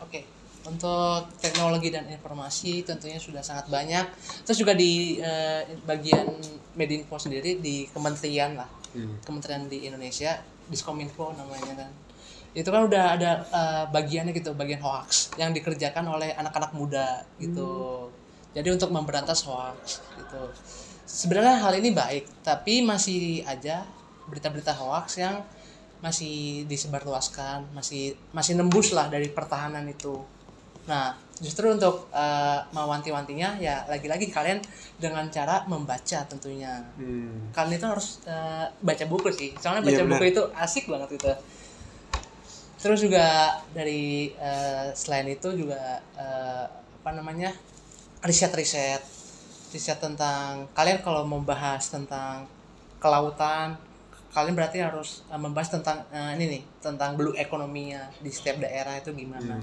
Oke, 0.00 0.24
untuk 0.68 1.28
teknologi 1.40 1.88
dan 1.88 2.08
informasi 2.08 2.84
tentunya 2.84 3.16
sudah 3.16 3.40
sangat 3.40 3.68
banyak. 3.72 4.04
Terus 4.44 4.58
juga 4.60 4.76
di 4.76 5.20
eh, 5.20 5.64
bagian 5.84 6.26
Medinfo 6.76 7.16
sendiri 7.16 7.60
di 7.60 7.88
kementerian 7.90 8.56
lah, 8.56 8.68
Hmm. 8.90 9.22
kementerian 9.22 9.70
di 9.70 9.86
Indonesia, 9.86 10.34
Diskominfo 10.66 11.30
namanya 11.38 11.86
kan. 11.86 11.90
Itu 12.50 12.74
kan 12.74 12.90
udah 12.90 13.04
ada 13.14 13.30
eh, 13.46 13.84
bagiannya 13.88 14.34
gitu, 14.34 14.52
bagian 14.58 14.82
hoax 14.82 15.30
yang 15.38 15.54
dikerjakan 15.54 16.04
oleh 16.10 16.34
anak-anak 16.34 16.74
muda 16.74 17.22
gitu. 17.38 18.10
Jadi 18.50 18.68
untuk 18.74 18.90
memberantas 18.90 19.46
hoax 19.46 20.02
gitu. 20.18 20.42
Sebenarnya 21.06 21.62
hal 21.62 21.74
ini 21.78 21.90
baik, 21.94 22.42
tapi 22.42 22.82
masih 22.82 23.46
aja 23.46 23.86
berita-berita 24.30 24.74
hoax 24.74 25.18
yang 25.18 25.42
masih 26.00 26.64
disebarluaskan, 26.64 27.76
masih 27.76 28.16
masih 28.32 28.56
nembus 28.56 28.92
lah 28.96 29.12
dari 29.12 29.28
pertahanan 29.28 29.84
itu. 29.88 30.20
Nah, 30.88 31.12
justru 31.38 31.68
untuk 31.70 32.08
eh, 32.12 32.58
mewanti-wantinya 32.72 33.60
ya 33.60 33.84
lagi-lagi 33.86 34.32
kalian 34.32 34.60
dengan 34.96 35.28
cara 35.28 35.64
membaca 35.68 36.24
tentunya. 36.24 36.80
Hmm. 36.96 37.52
Kalian 37.52 37.76
itu 37.76 37.86
harus 37.86 38.08
eh, 38.24 38.66
baca 38.80 39.04
buku 39.06 39.28
sih. 39.30 39.50
Soalnya 39.60 39.84
Iya, 39.84 39.88
baca 39.88 40.02
benar. 40.08 40.12
buku 40.16 40.24
itu 40.32 40.42
asik 40.56 40.84
banget 40.88 41.10
itu. 41.20 41.32
Terus 42.80 42.98
juga 43.04 43.60
dari 43.76 44.32
eh, 44.40 44.88
selain 44.96 45.28
itu 45.28 45.52
juga 45.52 46.00
eh, 46.16 46.64
apa 47.00 47.10
namanya? 47.12 47.52
riset-riset 48.20 49.00
riset 49.72 49.96
tentang 49.96 50.68
kalian 50.76 51.00
kalau 51.00 51.24
membahas 51.24 51.88
tentang 51.88 52.44
kelautan 53.00 53.80
kalian 54.30 54.54
berarti 54.54 54.78
harus 54.78 55.26
eh, 55.26 55.40
membahas 55.40 55.74
tentang 55.74 56.06
eh, 56.14 56.38
ini 56.38 56.44
nih 56.58 56.62
tentang 56.78 57.18
blue 57.18 57.34
ekonominya 57.34 58.06
di 58.22 58.30
setiap 58.30 58.62
daerah 58.62 58.94
itu 58.94 59.10
gimana. 59.10 59.58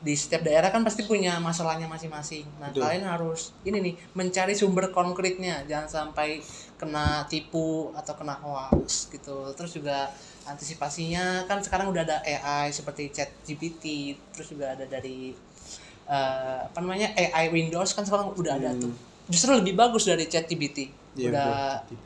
Di 0.00 0.14
setiap 0.16 0.44
daerah 0.44 0.68
kan 0.68 0.84
pasti 0.84 1.08
punya 1.08 1.40
masalahnya 1.40 1.88
masing-masing. 1.88 2.44
Nah 2.60 2.68
Betul. 2.68 2.84
kalian 2.84 3.04
harus 3.08 3.56
ini 3.64 3.80
nih 3.80 3.94
mencari 4.12 4.52
sumber 4.52 4.92
konkretnya. 4.92 5.64
Jangan 5.64 5.88
sampai 5.88 6.44
kena 6.76 7.24
tipu 7.32 7.92
atau 7.96 8.12
kena 8.16 8.36
hoax 8.36 9.08
gitu. 9.08 9.56
Terus 9.56 9.72
juga 9.72 10.12
antisipasinya 10.44 11.48
kan 11.48 11.64
sekarang 11.64 11.88
udah 11.88 12.04
ada 12.04 12.16
AI 12.24 12.72
seperti 12.72 13.12
chat 13.12 13.28
GPT 13.44 14.16
terus 14.32 14.52
juga 14.52 14.76
ada 14.76 14.84
dari 14.84 15.32
eh, 16.08 16.60
apa 16.68 16.78
namanya 16.80 17.16
AI 17.16 17.48
Windows 17.48 17.96
kan 17.96 18.04
sekarang 18.04 18.36
udah 18.36 18.52
ada 18.60 18.76
tuh. 18.76 18.92
Justru 19.32 19.56
lebih 19.56 19.76
bagus 19.80 20.04
dari 20.04 20.28
chat 20.28 20.44
GPT 20.44 21.00
Iya, 21.18 21.34
udah 21.34 21.50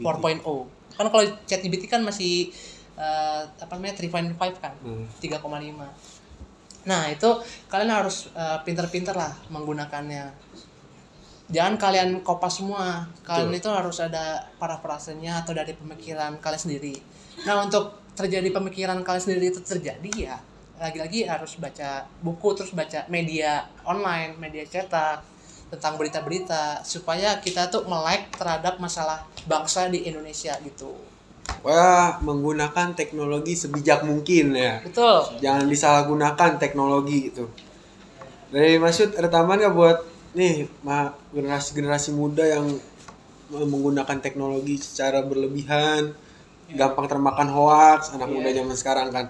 betul, 0.01 0.65
4.0 0.81 0.84
kan 0.95 1.07
kalau 1.11 1.25
chat 1.47 1.61
GPT 1.63 1.91
kan 1.91 2.01
masih 2.03 2.51
eh, 2.95 3.43
apa 3.47 3.73
namanya 3.77 3.99
3.5 3.99 4.63
kan 4.63 4.73
Hmm. 4.83 5.07
3,5 5.21 5.85
nah 6.85 7.09
itu 7.09 7.31
kalian 7.73 7.91
harus 7.91 8.29
eh, 8.37 8.59
pinter-pinter 8.61 9.17
lah 9.17 9.33
menggunakannya. 9.49 10.29
Jangan 11.49 11.77
kalian 11.77 12.21
kopas 12.25 12.61
semua. 12.61 13.05
Kalian 13.25 13.53
itu 13.53 13.69
harus 13.69 14.01
ada 14.01 14.49
parafrasenya 14.57 15.45
atau 15.45 15.53
dari 15.53 15.77
pemikiran 15.77 16.41
kalian 16.41 16.61
sendiri. 16.61 16.97
Nah 17.45 17.65
untuk 17.65 18.05
terjadi 18.15 18.49
pemikiran 18.55 19.03
kalian 19.03 19.23
sendiri 19.23 19.51
itu 19.51 19.61
terjadi 19.61 20.11
ya 20.15 20.37
lagi-lagi 20.79 21.27
harus 21.27 21.55
baca 21.59 22.03
buku 22.23 22.49
terus 22.59 22.75
baca 22.75 23.07
media 23.07 23.63
online 23.87 24.35
media 24.39 24.67
cetak 24.67 25.23
tentang 25.69 25.97
berita-berita 25.97 26.83
supaya 26.83 27.39
kita 27.39 27.67
tuh 27.67 27.85
melek 27.85 28.31
terhadap 28.35 28.79
masalah 28.79 29.25
bangsa 29.45 29.89
di 29.89 30.05
Indonesia 30.05 30.55
gitu 30.61 30.95
Wah, 31.61 32.21
menggunakan 32.21 32.93
teknologi 32.93 33.53
sebijak 33.53 34.01
mungkin 34.01 34.57
ya. 34.57 34.81
betul 34.81 35.29
Jangan 35.41 35.69
disalahgunakan 35.69 36.51
teknologi 36.57 37.29
itu. 37.29 37.45
Dari 38.49 38.81
Masud 38.81 39.13
ada 39.13 39.29
tambahan 39.29 39.61
nggak 39.61 39.77
buat 39.77 39.99
nih 40.33 40.65
ma- 40.81 41.13
generasi-generasi 41.33 42.17
muda 42.17 42.45
yang 42.45 42.65
menggunakan 43.51 44.19
teknologi 44.21 44.81
secara 44.81 45.21
berlebihan, 45.21 46.17
gampang 46.73 47.07
termakan 47.07 47.49
hoax, 47.53 48.17
anak 48.17 48.29
Iya. 48.29 48.35
muda 48.35 48.49
zaman 48.57 48.77
sekarang 48.77 49.09
kan. 49.13 49.27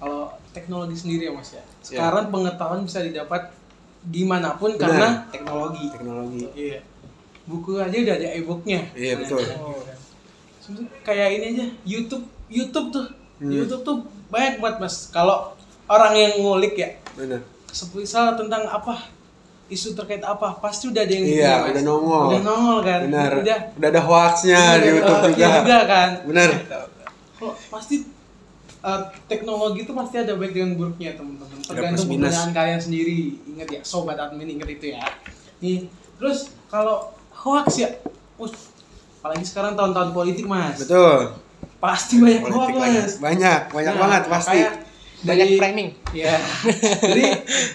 Kalau 0.00 0.32
teknologi 0.52 0.96
sendiri 0.96 1.28
ya 1.28 1.32
mas 1.36 1.52
Iya. 1.52 1.60
ya. 1.60 1.64
Sekarang 1.84 2.32
pengetahuan 2.32 2.88
bisa 2.88 3.04
didapat 3.04 3.52
di 4.04 4.22
mana 4.22 4.54
pun 4.54 4.74
karena 4.74 5.24
teknologi. 5.28 5.88
Teknologi. 5.88 6.42
Iya. 6.54 6.80
Buku 7.44 7.76
aja 7.76 7.92
udah 7.94 8.14
ada 8.14 8.28
e-booknya. 8.34 8.80
Iya, 8.92 9.12
betul. 9.18 9.40
Sebenarnya 10.58 10.88
kayak 11.02 11.28
ini 11.32 11.44
aja 11.50 11.64
YouTube 11.84 12.24
YouTube 12.48 12.88
tuh 12.90 13.06
Hmm. 13.34 13.50
YouTube 13.50 13.82
tuh 13.82 13.96
banyak 14.30 14.56
banget 14.58 14.76
mas. 14.78 15.10
Kalau 15.10 15.52
orang 15.86 16.14
yang 16.14 16.32
ngulik 16.38 16.74
ya 16.74 16.94
Benar. 17.12 17.42
semisal 17.66 18.38
tentang 18.38 18.62
apa 18.64 19.10
isu 19.66 19.90
terkait 19.92 20.22
apa 20.22 20.54
pasti 20.54 20.86
udah 20.86 21.02
ada 21.02 21.10
yang 21.10 21.26
Iya, 21.26 21.54
udah 21.66 21.82
nongol. 21.82 22.24
udah 22.30 22.40
nongol 22.40 22.78
kan 22.80 23.00
Benar. 23.02 23.30
udah 23.36 23.58
Udah 23.74 23.88
ada 23.90 24.00
hoaxnya 24.00 24.60
di 24.78 24.86
YouTube 24.88 25.34
juga. 25.34 25.48
juga 25.60 25.78
kan 25.84 26.08
Benar. 26.24 26.48
Kok 27.34 27.54
pasti 27.68 27.96
uh, 28.80 29.00
teknologi 29.24 29.82
itu 29.82 29.92
pasti 29.92 30.16
ada 30.16 30.34
baik 30.34 30.52
dan 30.52 30.74
buruknya 30.74 31.14
teman-teman 31.14 31.58
tergantung 31.60 32.06
penggunaan 32.06 32.50
kalian 32.50 32.78
sendiri 32.78 33.40
ingat 33.46 33.68
ya 33.70 33.80
sobat 33.82 34.16
admin 34.16 34.50
ingat 34.50 34.68
itu 34.70 34.92
ya 34.92 35.02
nih 35.58 35.88
terus 36.16 36.50
kalau 36.66 37.10
hoax 37.34 37.78
ya 37.78 37.88
uh, 38.36 38.52
apalagi 39.18 39.44
sekarang 39.44 39.72
tahun-tahun 39.72 40.10
politik 40.10 40.44
mas 40.44 40.76
Betul. 40.78 41.32
pasti 41.78 42.16
banyak 42.18 42.42
hoax 42.42 42.52
Politik 42.52 42.76
lagi. 42.76 42.96
mas 42.98 43.12
Banyak, 43.18 43.60
banyak 43.70 43.92
Nah, 43.92 44.00
banget 44.00 44.22
pasti. 44.26 44.58
banyak 45.20 45.46
dari- 45.46 45.56
framing 45.56 45.88
Ya. 46.12 46.36
Jadi 47.00 47.24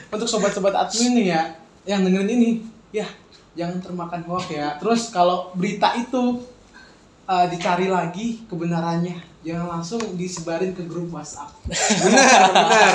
untuk 0.07 0.25
sobat-sobat 0.25 0.73
admin 0.73 1.11
nih 1.15 1.27
ya 1.29 1.41
yang 1.83 2.01
dengerin 2.01 2.29
ini, 2.31 2.49
ya 2.91 3.05
jangan 3.51 3.81
termakan 3.81 4.21
hoax 4.23 4.47
ya. 4.47 4.77
Terus 4.77 5.09
kalau 5.09 5.49
berita 5.51 5.91
itu 5.93 6.45
uh, 7.25 7.45
dicari 7.49 7.85
lagi 7.85 8.45
kebenarannya, 8.45 9.17
jangan 9.39 9.67
langsung 9.73 10.01
disebarin 10.13 10.71
ke 10.71 10.83
grup 10.83 11.09
WhatsApp. 11.09 11.51
Benar, 12.03 12.39
benar. 12.49 12.93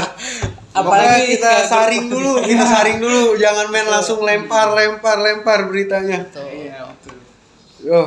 Apalagi 0.70 1.06
Apalagi 1.06 1.24
kita 1.32 1.50
ke- 1.54 1.66
saring 1.66 2.04
dulu, 2.06 2.32
kita 2.50 2.64
saring 2.64 2.98
dulu, 2.98 3.22
jangan 3.36 3.66
main 3.70 3.86
langsung 3.86 4.20
lempar, 4.20 4.74
lempar, 4.74 5.16
lempar 5.16 5.70
beritanya. 5.70 6.26
Iya, 6.34 6.90
betul. 6.90 7.16
Yo, 7.80 8.02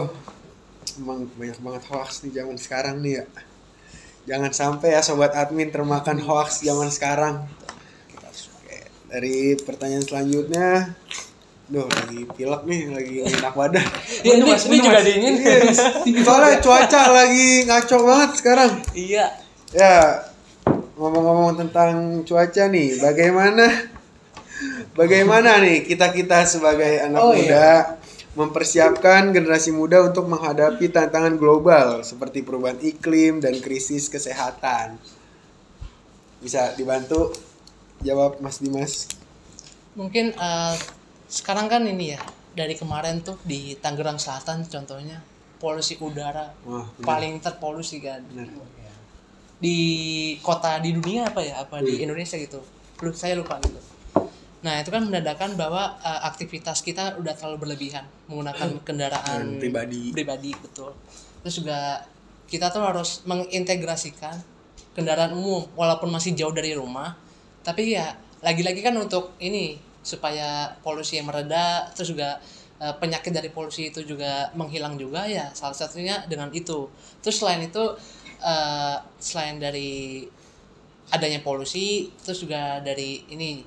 emang 0.97 1.26
banyak 1.32 1.58
banget 1.58 1.84
hoax 1.88 2.21
nih 2.21 2.38
zaman 2.38 2.58
sekarang 2.58 3.00
nih 3.00 3.21
ya. 3.21 3.26
Jangan 4.28 4.52
sampai 4.52 4.91
ya 4.91 5.02
sobat 5.02 5.32
admin 5.32 5.71
termakan 5.71 6.19
hoax 6.19 6.60
zaman 6.60 6.91
sekarang. 6.91 7.47
Oke, 8.12 8.78
dari 9.08 9.56
pertanyaan 9.56 10.04
selanjutnya, 10.04 10.91
Duh, 11.67 11.84
lagi 11.84 12.23
pilek 12.32 12.63
nih, 12.63 12.82
lagi 12.95 13.15
enak 13.27 13.51
badan. 13.51 13.84
ya 14.25 14.39
ini, 14.39 14.47
Mas, 14.47 14.63
ini 14.71 14.77
juga 14.80 14.99
dingin 15.03 15.36
Iya, 15.36 15.60
Soalnya 16.25 16.63
cuaca 16.63 17.01
lagi 17.12 17.67
ngaco 17.67 17.97
banget 18.08 18.32
sekarang. 18.39 18.71
iya 18.95 19.25
Ya, 19.75 20.23
ngomong-ngomong 20.95 21.60
tentang 21.60 22.23
cuaca 22.23 22.63
nih, 22.71 23.03
bagaimana 23.03 23.67
bagaimana 24.95 25.60
nih 25.60 25.84
kita-kita 25.84 26.47
sebagai 26.47 27.03
anak 27.03 27.19
Oh, 27.19 27.36
muda 27.36 27.99
mempersiapkan 28.34 29.36
generasi 29.36 29.75
muda 29.75 30.08
untuk 30.08 30.30
menghadapi 30.32 30.88
tantangan 30.88 31.36
global 31.36 31.99
seperti 31.99 32.47
perubahan 32.47 32.80
iklim 32.80 33.43
dan 33.43 33.60
krisis 33.60 34.08
kesehatan. 34.08 34.95
Bisa 36.39 36.71
dibantu 36.80 37.36
jawab 37.99 38.39
Mas 38.39 38.63
Dimas? 38.63 39.10
mungkin 39.97 40.30
eh, 40.30 40.73
sekarang 41.28 41.68
kan 41.68 41.84
ini 41.84 42.16
ya 42.16 42.20
dari 42.56 42.74
kemarin 42.74 43.22
tuh 43.22 43.38
di 43.44 43.76
Tangerang 43.78 44.18
Selatan 44.18 44.66
contohnya 44.66 45.22
polusi 45.58 45.98
udara 46.00 46.54
Wah, 46.66 46.86
paling 47.02 47.38
terpolusi 47.40 48.00
kan. 48.00 48.22
Benar. 48.30 48.50
di 49.58 49.78
kota 50.46 50.78
di 50.78 50.94
dunia 50.94 51.34
apa 51.34 51.42
ya 51.42 51.66
apa 51.66 51.82
di 51.82 51.98
Indonesia 52.06 52.38
gitu. 52.38 52.62
Lu 53.02 53.10
saya 53.10 53.34
lupa 53.34 53.58
gitu. 53.58 53.82
Nah 54.62 54.78
itu 54.78 54.90
kan 54.90 55.02
menandakan 55.02 55.58
bahwa 55.58 55.98
eh, 55.98 56.22
aktivitas 56.30 56.86
kita 56.86 57.18
udah 57.18 57.34
terlalu 57.34 57.66
berlebihan 57.66 58.06
menggunakan 58.30 58.86
kendaraan 58.86 59.58
Dan 59.58 59.62
pribadi. 59.62 60.13
pribadi 60.13 60.54
betul. 60.54 60.94
Terus 61.42 61.58
juga 61.58 62.06
kita 62.46 62.70
tuh 62.70 62.86
harus 62.86 63.26
mengintegrasikan 63.26 64.38
kendaraan 64.94 65.34
umum 65.34 65.66
walaupun 65.74 66.13
masih 66.13 66.38
jauh 66.38 66.54
dari 66.54 66.78
rumah. 66.78 67.18
Tapi 67.66 67.98
ya 67.98 68.13
lagi-lagi 68.46 68.86
kan 68.86 68.94
untuk 68.94 69.34
ini 69.42 69.82
supaya 70.08 70.72
polusi 70.80 71.20
yang 71.20 71.28
mereda 71.28 71.91
terus 71.91 72.15
juga 72.15 72.39
eh, 72.80 72.96
penyakit 72.96 73.36
dari 73.36 73.52
polusi 73.52 73.91
itu 73.91 74.08
juga 74.08 74.48
menghilang 74.56 74.96
juga 74.96 75.28
ya 75.28 75.52
salah 75.52 75.76
satunya 75.76 76.24
dengan 76.32 76.48
itu. 76.56 76.88
Terus 77.20 77.43
selain 77.43 77.67
itu 77.67 77.84
eh, 78.39 78.96
selain 79.20 79.60
dari 79.60 80.24
adanya 81.12 81.43
polusi 81.43 82.08
terus 82.24 82.48
juga 82.48 82.80
dari 82.80 83.28
ini 83.28 83.60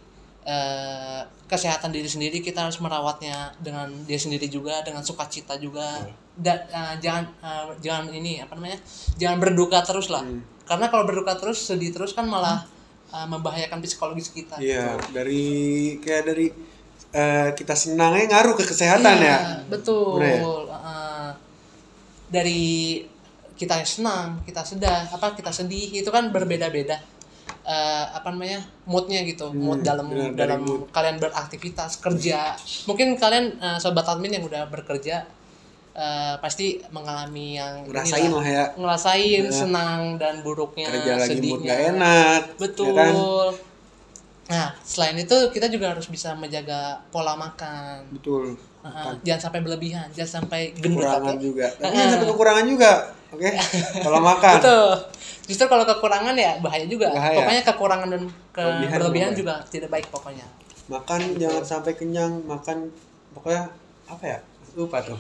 eh, 0.48 1.20
kesehatan 1.44 1.92
diri 1.92 2.08
sendiri 2.08 2.40
kita 2.40 2.64
harus 2.64 2.80
merawatnya 2.80 3.52
dengan 3.60 3.92
diri 4.08 4.20
sendiri 4.20 4.48
juga 4.48 4.80
dengan 4.80 5.04
sukacita 5.04 5.60
juga. 5.60 6.08
Dan 6.40 6.56
eh, 6.72 6.94
jangan 7.04 7.24
eh, 7.44 7.64
jangan 7.84 8.08
ini 8.16 8.40
apa 8.40 8.56
namanya 8.56 8.80
jangan 9.20 9.36
berduka 9.36 9.84
terus 9.84 10.08
lah. 10.08 10.24
Karena 10.64 10.88
kalau 10.88 11.04
berduka 11.04 11.36
terus 11.36 11.60
sedih 11.60 11.92
terus 11.92 12.16
kan 12.16 12.24
malah 12.24 12.64
eh, 13.10 13.26
membahayakan 13.26 13.78
psikologis 13.80 14.30
kita 14.30 14.56
Iya, 14.58 14.94
dari 15.10 15.42
kayak 15.98 16.22
dari 16.26 16.46
eh, 17.10 17.48
kita 17.52 17.74
senangnya 17.74 18.24
ngaruh 18.30 18.54
ke 18.54 18.64
kesehatan 18.64 19.16
Iya, 19.18 19.26
ya. 19.26 19.38
betul 19.66 20.18
ya? 20.22 20.40
Heeh. 20.40 21.28
dari 22.30 22.62
kita 23.54 23.76
senang 23.82 24.40
kita 24.46 24.62
sedih 24.62 24.88
apa 25.10 25.34
kita 25.34 25.50
sedih 25.50 26.00
itu 26.00 26.08
kan 26.08 26.30
berbeda-beda 26.30 26.98
Eh, 27.60 28.04
apa 28.16 28.32
namanya 28.32 28.64
moodnya 28.88 29.20
gitu 29.22 29.52
mood 29.52 29.84
dalam 29.84 30.08
Hmm, 30.08 30.32
benar, 30.32 30.56
dalam 30.56 30.60
kalian 30.90 31.20
beraktivitas 31.20 32.00
kerja 32.00 32.56
mungkin 32.88 33.14
kalian 33.14 33.52
eh, 33.60 33.76
sobat 33.78 34.08
admin 34.08 34.40
yang 34.40 34.48
udah 34.48 34.64
bekerja 34.72 35.28
eh, 35.92 36.34
pasti 36.38 36.66
mengalami 36.88 37.54
yang 37.54 37.82
Ngerasain 37.84 38.28
lah 38.28 38.42
ya. 38.42 38.64
ngerasain 38.74 39.42
Ya. 39.42 39.50
senang 39.50 40.16
dan 40.16 40.40
buruknya 40.40 40.86
Kerja 40.88 41.12
lagi 41.16 41.36
mood 41.36 41.60
sedihnya 41.60 41.68
gak 41.68 41.80
enak. 41.92 42.40
betul 42.56 42.86
ya 42.88 42.98
kan? 43.00 43.14
nah 44.46 44.68
selain 44.82 45.14
itu 45.14 45.36
kita 45.48 45.66
juga 45.66 45.94
harus 45.94 46.06
bisa 46.06 46.34
menjaga 46.34 46.98
pola 47.08 47.34
makan 47.34 48.02
Betul. 48.10 48.58
Heeh, 48.80 49.12
jangan 49.22 49.40
sampai 49.44 49.60
berlebihan, 49.60 50.08
jangan 50.10 50.40
sampai 50.40 50.72
gendut 50.72 51.04
Kekurangan 51.04 51.36
juga. 51.36 51.68
Tapi 51.76 51.92
Heeh. 51.92 52.10
ada 52.10 52.24
kekurangan 52.24 52.64
juga. 52.64 52.92
Oke. 53.28 53.50
Kalau 54.04 54.18
makan. 54.18 54.56
Betul. 54.56 54.90
Justru 55.44 55.66
kalau 55.66 55.84
kekurangan 55.84 56.32
ya 56.32 56.56
bahaya 56.58 56.88
juga. 56.88 57.12
Bahaya. 57.12 57.36
Pokoknya 57.36 57.62
kekurangan 57.62 58.08
dan 58.08 58.22
ke 58.48 58.56
Kelebihan 58.56 58.96
berlebihan 58.96 59.30
juga. 59.32 59.60
juga 59.60 59.68
tidak 59.68 59.88
baik 59.92 60.06
pokoknya. 60.08 60.46
Makan 60.88 61.20
jangan 61.36 61.60
sampai 61.62 61.92
kenyang, 61.92 62.40
makan 62.42 62.88
pokoknya 63.30 63.68
apa 64.08 64.24
ya? 64.24 64.38
Lupa 64.78 65.02
tuh. 65.02 65.18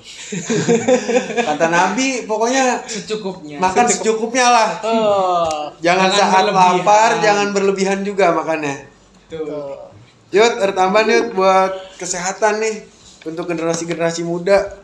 Kata 1.48 1.66
Nabi 1.66 2.22
pokoknya 2.24 2.86
Secukupnya. 2.86 3.58
makan 3.58 3.84
secukupnya 3.84 4.46
lah. 4.46 4.70
Oh. 4.80 5.66
Jangan, 5.82 6.06
Jangan 6.14 6.46
saat 6.46 6.46
lapar, 6.54 7.10
jangan 7.18 7.50
berlebihan 7.50 8.06
juga 8.06 8.30
makannya. 8.30 8.86
Tuh. 9.26 9.90
Yud, 10.30 10.54
ada 10.62 10.70
tambahan 10.70 11.10
Yud 11.10 11.28
buat 11.34 11.74
kesehatan 11.98 12.62
nih 12.62 12.86
untuk 13.26 13.50
generasi-generasi 13.50 14.22
muda. 14.22 14.78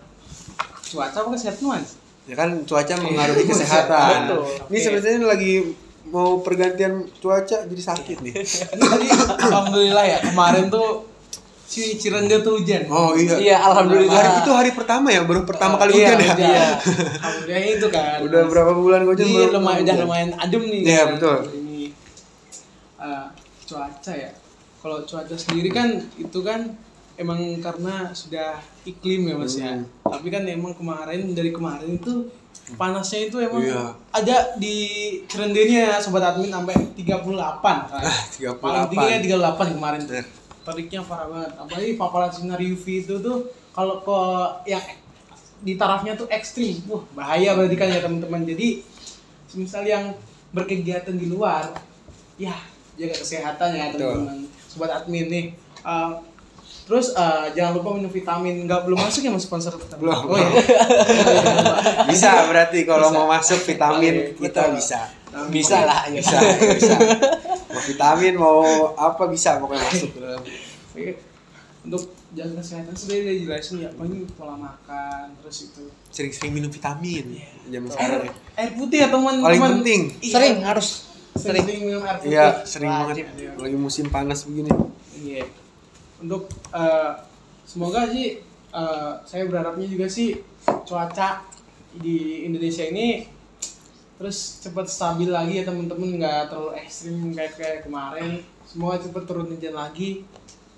Cuaca 0.87 1.15
apa 1.23 1.29
kesehatan 1.35 1.63
mas? 1.63 1.95
Ya 2.27 2.35
kan 2.35 2.67
cuaca 2.67 2.95
mengaruhi 2.99 3.47
kesehatan. 3.55 4.19
Betul. 4.27 4.43
Ini 4.67 4.75
Oke. 4.75 4.83
sebenarnya 4.83 5.19
lagi 5.23 5.53
mau 6.07 6.43
pergantian 6.43 7.07
cuaca 7.19 7.67
jadi 7.67 7.83
sakit 7.83 8.19
nih. 8.23 8.35
Jadi 8.79 9.07
alhamdulillah 9.43 10.05
ya 10.07 10.19
kemarin 10.23 10.71
tuh 10.71 11.03
si 11.67 11.99
Cirende 11.99 12.41
tuh 12.41 12.63
hujan. 12.63 12.87
Oh 12.89 13.13
iya. 13.13 13.37
Iya, 13.37 13.57
alhamdulillah. 13.61 14.15
Hari 14.15 14.31
itu 14.41 14.51
hari 14.55 14.71
pertama 14.73 15.11
ya, 15.11 15.27
baru 15.27 15.43
pertama 15.43 15.75
kali 15.77 15.99
Iya, 15.99 16.15
hujan 16.15 16.19
ya. 16.23 16.35
Iya. 16.39 16.67
Alhamdulillah 17.19 17.63
itu 17.75 17.87
kan. 17.91 18.19
Udah 18.23 18.43
berapa 18.47 18.73
bulan 18.73 19.03
hujan 19.05 19.27
Iya, 19.27 19.47
lumayan 19.51 19.83
udah 19.83 19.97
lumayan 20.01 20.31
adem 20.39 20.63
nih. 20.63 20.81
Iya, 20.87 21.03
kan. 21.03 21.11
betul. 21.19 21.37
Ini 21.53 21.81
eh, 22.97 23.27
cuaca 23.67 24.13
ya. 24.15 24.31
Kalau 24.79 24.99
cuaca 25.03 25.35
sendiri 25.35 25.69
kan 25.69 25.89
itu 26.15 26.39
kan 26.41 26.61
emang 27.17 27.41
karena 27.59 28.15
sudah 28.15 28.63
iklim 28.85 29.27
ya 29.27 29.35
mas 29.35 29.59
ya. 29.59 29.75
Hmm. 29.75 29.85
Tapi 30.07 30.29
kan 30.31 30.47
emang 30.47 30.73
kemarin 30.73 31.35
dari 31.35 31.51
kemarin 31.51 31.99
itu 31.99 32.31
panasnya 32.75 33.27
itu 33.27 33.37
emang 33.39 33.63
Iya. 33.63 33.95
ada 34.13 34.37
di 34.55 34.77
Cirendenya 35.27 35.99
sobat 35.99 36.35
admin 36.35 36.51
sampai 36.51 36.75
38 36.95 37.91
kan. 37.91 38.03
38. 38.39 38.63
Paling 38.63 38.85
tingginya 38.87 39.19
38 39.51 39.75
kemarin 39.75 40.01
tuh. 40.07 40.15
Teriknya 40.67 41.01
parah 41.07 41.31
banget. 41.31 41.53
Apalagi 41.55 41.93
paparan 41.95 42.31
sinar 42.35 42.59
UV 42.59 42.85
itu 43.07 43.15
tuh 43.23 43.47
kalau 43.71 44.03
ke 44.03 44.19
yang 44.67 44.83
di 45.63 45.79
tarafnya 45.79 46.19
tuh 46.19 46.27
ekstrim. 46.27 46.83
Wah, 46.91 47.07
bahaya 47.15 47.55
berarti 47.55 47.77
kan 47.79 47.89
ya 47.89 48.03
teman-teman. 48.03 48.43
Jadi 48.43 48.83
misal 49.55 49.87
yang 49.87 50.13
berkegiatan 50.51 51.15
di 51.15 51.31
luar, 51.31 51.71
ya 52.37 52.53
jaga 52.99 53.15
kesehatan 53.15 53.69
ya 53.79 53.85
teman-teman. 53.95 54.51
Sobat 54.67 54.91
admin 54.91 55.31
nih. 55.31 55.47
Uh, 55.87 56.19
terus 56.87 57.15
uh, 57.15 57.47
jangan 57.55 57.79
lupa 57.79 57.95
minum 57.95 58.11
vitamin. 58.11 58.67
Nggak 58.67 58.91
belum 58.91 58.99
masuk 58.99 59.23
ya 59.23 59.31
mas 59.31 59.47
sponsor 59.47 59.79
vitamin. 59.79 60.03
Belum. 60.03 60.19
Oh 60.27 60.37
ya. 60.37 60.51
Bisa 62.11 62.43
berarti 62.51 62.83
kalau 62.83 63.15
mau 63.15 63.31
masuk 63.31 63.63
vitamin 63.63 64.35
kita 64.35 64.67
betul. 64.67 64.83
bisa. 64.83 65.01
Bisa 65.53 65.85
lah. 65.85 66.09
Bisa, 66.09 66.37
bisa. 66.75 66.97
Mau 67.77 67.85
vitamin 67.85 68.35
mau 68.41 68.61
apa 68.97 69.29
bisa 69.29 69.61
pokoknya 69.61 69.85
masuk 69.85 70.11
ke 70.17 70.21
dalam. 70.25 70.43
Oke. 70.97 71.13
Untuk 71.85 72.03
jaga 72.33 72.59
kesehatan 72.59 72.95
sudah 72.97 73.17
dijelasin 73.21 73.85
ya, 73.85 73.91
paling 73.95 74.25
pola 74.35 74.57
makan, 74.57 75.37
terus 75.39 75.71
itu 75.71 75.85
Sering-sering 76.11 76.51
minum 76.57 76.73
vitamin 76.73 77.37
zaman 77.69 77.87
air, 77.87 77.95
sekarang. 77.95 78.25
ya. 78.25 78.33
air 78.57 78.71
putih 78.75 78.99
ya 79.05 79.09
teman-teman. 79.13 79.45
Paling 79.45 79.63
penting. 79.79 80.01
Iya. 80.25 80.35
Sering 80.35 80.57
harus 80.65 80.89
sering, 81.37 81.65
sering. 81.69 81.81
minum 81.85 82.03
air 82.03 82.17
putih. 82.17 82.33
Iya, 82.33 82.47
sering 82.65 82.91
Wajib. 82.91 83.05
banget 83.29 83.61
lagi 83.61 83.77
musim 83.77 84.05
panas 84.09 84.49
begini. 84.49 84.73
Iya. 85.17 85.45
untuk 86.17 86.49
eh, 86.73 87.13
semoga 87.69 88.09
sih 88.09 88.41
eh, 88.73 89.13
saya 89.29 89.45
berharapnya 89.45 89.85
juga 89.85 90.09
sih 90.09 90.41
cuaca 90.65 91.45
di 91.93 92.49
Indonesia 92.49 92.89
ini 92.89 93.36
terus 94.17 94.37
cepat 94.61 94.87
stabil 94.87 95.29
lagi 95.29 95.61
ya 95.61 95.65
teman-teman 95.65 96.17
nggak 96.17 96.49
terlalu 96.49 96.73
ekstrim 96.79 97.17
kayak 97.31 97.53
kayak 97.55 97.79
kemarin 97.83 98.41
semoga 98.65 98.97
cepat 98.99 99.23
turun 99.25 99.49
hujan 99.49 99.75
lagi 99.75 100.25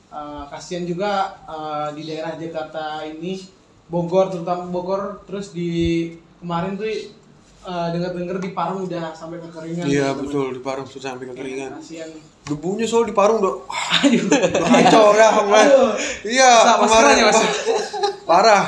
Eh, 0.08 0.44
kasihan 0.48 0.88
juga 0.88 1.36
eh, 1.44 1.92
di 1.92 2.08
daerah 2.08 2.32
Jakarta 2.32 3.04
ini 3.04 3.44
Bogor 3.92 4.32
terutama 4.32 4.64
Bogor 4.64 5.20
terus 5.28 5.52
di 5.52 6.08
kemarin 6.40 6.80
tuh 6.80 6.88
eh, 6.88 7.88
dengar-dengar 7.92 8.40
di 8.40 8.56
Parung 8.56 8.88
udah 8.88 9.12
sampai 9.12 9.36
kekeringan 9.36 9.84
Iya 9.84 10.16
teman-teman. 10.16 10.24
betul 10.24 10.46
di 10.56 10.60
Parung 10.64 10.88
sudah 10.88 11.12
sampai 11.12 11.28
kekeringan. 11.28 11.76
kasihan 11.76 12.08
Debunya 12.40 12.88
soal 12.88 13.04
di 13.04 13.12
Parung 13.12 13.36
udah 13.36 13.52
udah 14.56 14.68
kacau 14.80 15.12
ya 15.12 15.28
kemarin. 15.28 15.68
Iya 16.24 16.52
kemarin 16.80 17.14
Mas. 17.20 17.36
wah, 17.36 17.50
parah. 18.24 18.64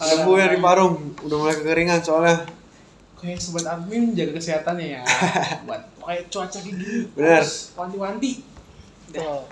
Debunya 0.00 0.46
di 0.48 0.58
Parung 0.58 0.94
udah 1.20 1.36
mulai 1.36 1.56
kekeringan 1.60 2.00
soalnya. 2.00 2.48
Kayak 3.22 3.38
sobat 3.38 3.64
admin 3.64 4.12
jaga 4.12 4.34
kesehatannya 4.36 4.98
ya 4.98 5.02
buat 5.66 5.82
kayak 6.02 6.26
cuaca 6.28 6.58
kayak 6.58 6.74
gini 6.74 7.06
Bener. 7.14 7.38
harus 7.38 7.70
wanti-wanti 7.72 8.32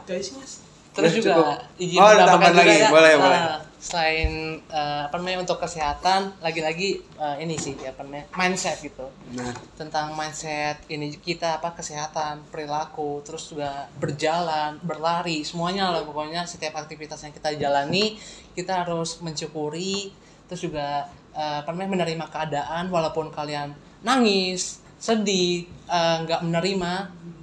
guys 0.05 0.29
mas 0.35 0.53
Terus 0.91 1.07
Udah 1.07 1.19
juga 1.23 1.31
cukup. 1.31 1.47
izin 1.79 1.99
Oh, 2.03 2.11
juga 2.11 2.51
lagi. 2.51 2.75
ya, 2.83 2.89
Boleh, 2.91 3.13
eh, 3.15 3.19
boleh. 3.23 3.41
Selain 3.79 4.31
eh, 4.59 5.01
apa 5.07 5.15
namanya 5.17 5.47
untuk 5.47 5.63
kesehatan, 5.63 6.35
lagi-lagi 6.43 6.99
eh, 6.99 7.37
ini 7.47 7.55
sih 7.55 7.79
apa 7.87 8.03
namanya 8.03 8.27
mindset 8.35 8.83
gitu. 8.83 9.07
Nah, 9.39 9.55
Tentang 9.79 10.19
mindset 10.19 10.83
ini 10.91 11.15
kita 11.15 11.63
apa 11.63 11.79
kesehatan, 11.79 12.43
perilaku, 12.51 13.23
terus 13.23 13.55
juga 13.55 13.87
berjalan, 14.03 14.83
berlari, 14.83 15.47
semuanya 15.47 15.95
lah 15.95 16.03
pokoknya 16.03 16.43
setiap 16.43 16.75
aktivitas 16.75 17.23
yang 17.23 17.31
kita 17.31 17.55
jalani 17.55 18.19
kita 18.59 18.83
harus 18.83 19.23
mensyukuri, 19.23 20.11
terus 20.51 20.67
juga 20.67 21.07
eh, 21.41 21.57
apa 21.65 21.73
namanya 21.73 22.05
menerima 22.05 22.27
keadaan 22.29 22.93
walaupun 22.93 23.33
kalian 23.33 23.73
nangis, 24.05 24.85
sedih, 25.01 25.65
eh, 25.89 26.17
nggak 26.29 26.45
menerima, 26.45 26.93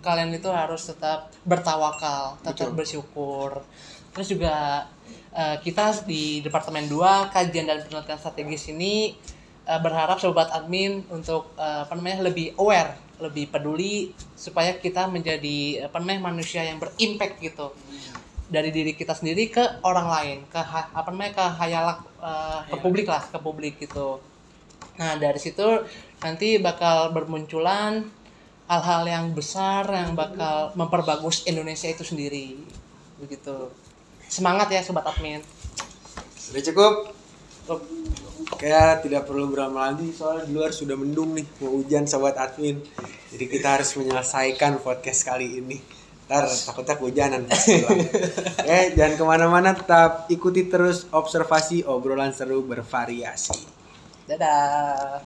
kalian 0.05 0.29
itu 0.37 0.49
harus 0.53 0.85
tetap 0.85 1.33
bertawakal, 1.41 2.37
tetap 2.45 2.69
Betul. 2.69 2.77
bersyukur. 2.77 3.49
Terus 4.13 4.27
juga 4.29 4.85
eh, 5.33 5.57
kita 5.65 6.05
di 6.05 6.45
Departemen 6.45 6.85
2 6.85 7.33
Kajian 7.33 7.65
dan 7.65 7.81
Penelitian 7.89 8.19
Strategis 8.21 8.69
ini 8.69 9.17
eh, 9.65 9.79
berharap 9.81 10.21
sobat 10.21 10.53
admin 10.53 11.01
untuk 11.09 11.57
eh, 11.57 11.81
apa 11.85 11.93
namanya 11.97 12.29
lebih 12.29 12.53
aware, 12.61 12.93
lebih 13.17 13.49
peduli 13.49 14.13
supaya 14.37 14.77
kita 14.77 15.09
menjadi 15.09 15.89
apa 15.89 15.97
namanya 15.97 16.29
manusia 16.29 16.61
yang 16.61 16.77
berimpact 16.77 17.41
gitu. 17.41 17.73
Dari 18.47 18.71
diri 18.71 18.95
kita 18.95 19.11
sendiri 19.11 19.51
ke 19.51 19.83
orang 19.83 20.07
lain, 20.07 20.37
ke 20.47 20.59
apa 20.63 21.07
namanya 21.11 21.33
ke 21.35 21.45
hayalak 21.59 21.99
eh, 22.23 22.59
ke 22.71 22.75
publik 22.79 23.07
lah, 23.11 23.23
ke 23.27 23.37
publik 23.43 23.75
gitu. 23.83 24.23
Nah, 24.97 25.19
dari 25.19 25.37
situ 25.37 25.83
nanti 26.23 26.57
bakal 26.57 27.13
bermunculan 27.13 28.01
hal-hal 28.67 29.03
yang 29.07 29.25
besar 29.31 29.87
yang 29.87 30.11
bakal 30.17 30.75
memperbagus 30.75 31.47
Indonesia 31.47 31.87
itu 31.87 32.03
sendiri. 32.03 32.59
Begitu. 33.21 33.71
Semangat 34.27 34.67
ya 34.67 34.83
sobat 34.83 35.07
admin. 35.07 35.39
sudah 36.35 36.63
cukup. 36.63 36.93
Kayak 38.55 39.03
tidak 39.03 39.27
perlu 39.27 39.51
berlama 39.51 39.91
lagi 39.91 40.07
soalnya 40.15 40.47
di 40.47 40.55
luar 40.55 40.71
sudah 40.71 40.95
mendung 40.95 41.35
nih 41.35 41.47
mau 41.59 41.79
hujan 41.79 42.07
sobat 42.07 42.35
admin. 42.39 42.79
Jadi 43.31 43.45
kita 43.47 43.79
harus 43.79 43.91
menyelesaikan 43.95 44.79
podcast 44.83 45.27
kali 45.27 45.59
ini. 45.63 45.96
Ntar 46.27 46.43
takutnya 46.51 46.95
kehujanan. 46.99 47.41
Eh 48.67 48.91
jangan 48.99 49.15
ke 49.15 49.23
mana-mana 49.23 49.71
tetap 49.71 50.27
ikuti 50.27 50.67
terus 50.67 51.07
observasi 51.15 51.87
obrolan 51.87 52.35
seru 52.35 52.59
bervariasi. 52.67 53.55
Dadah. 54.27 55.07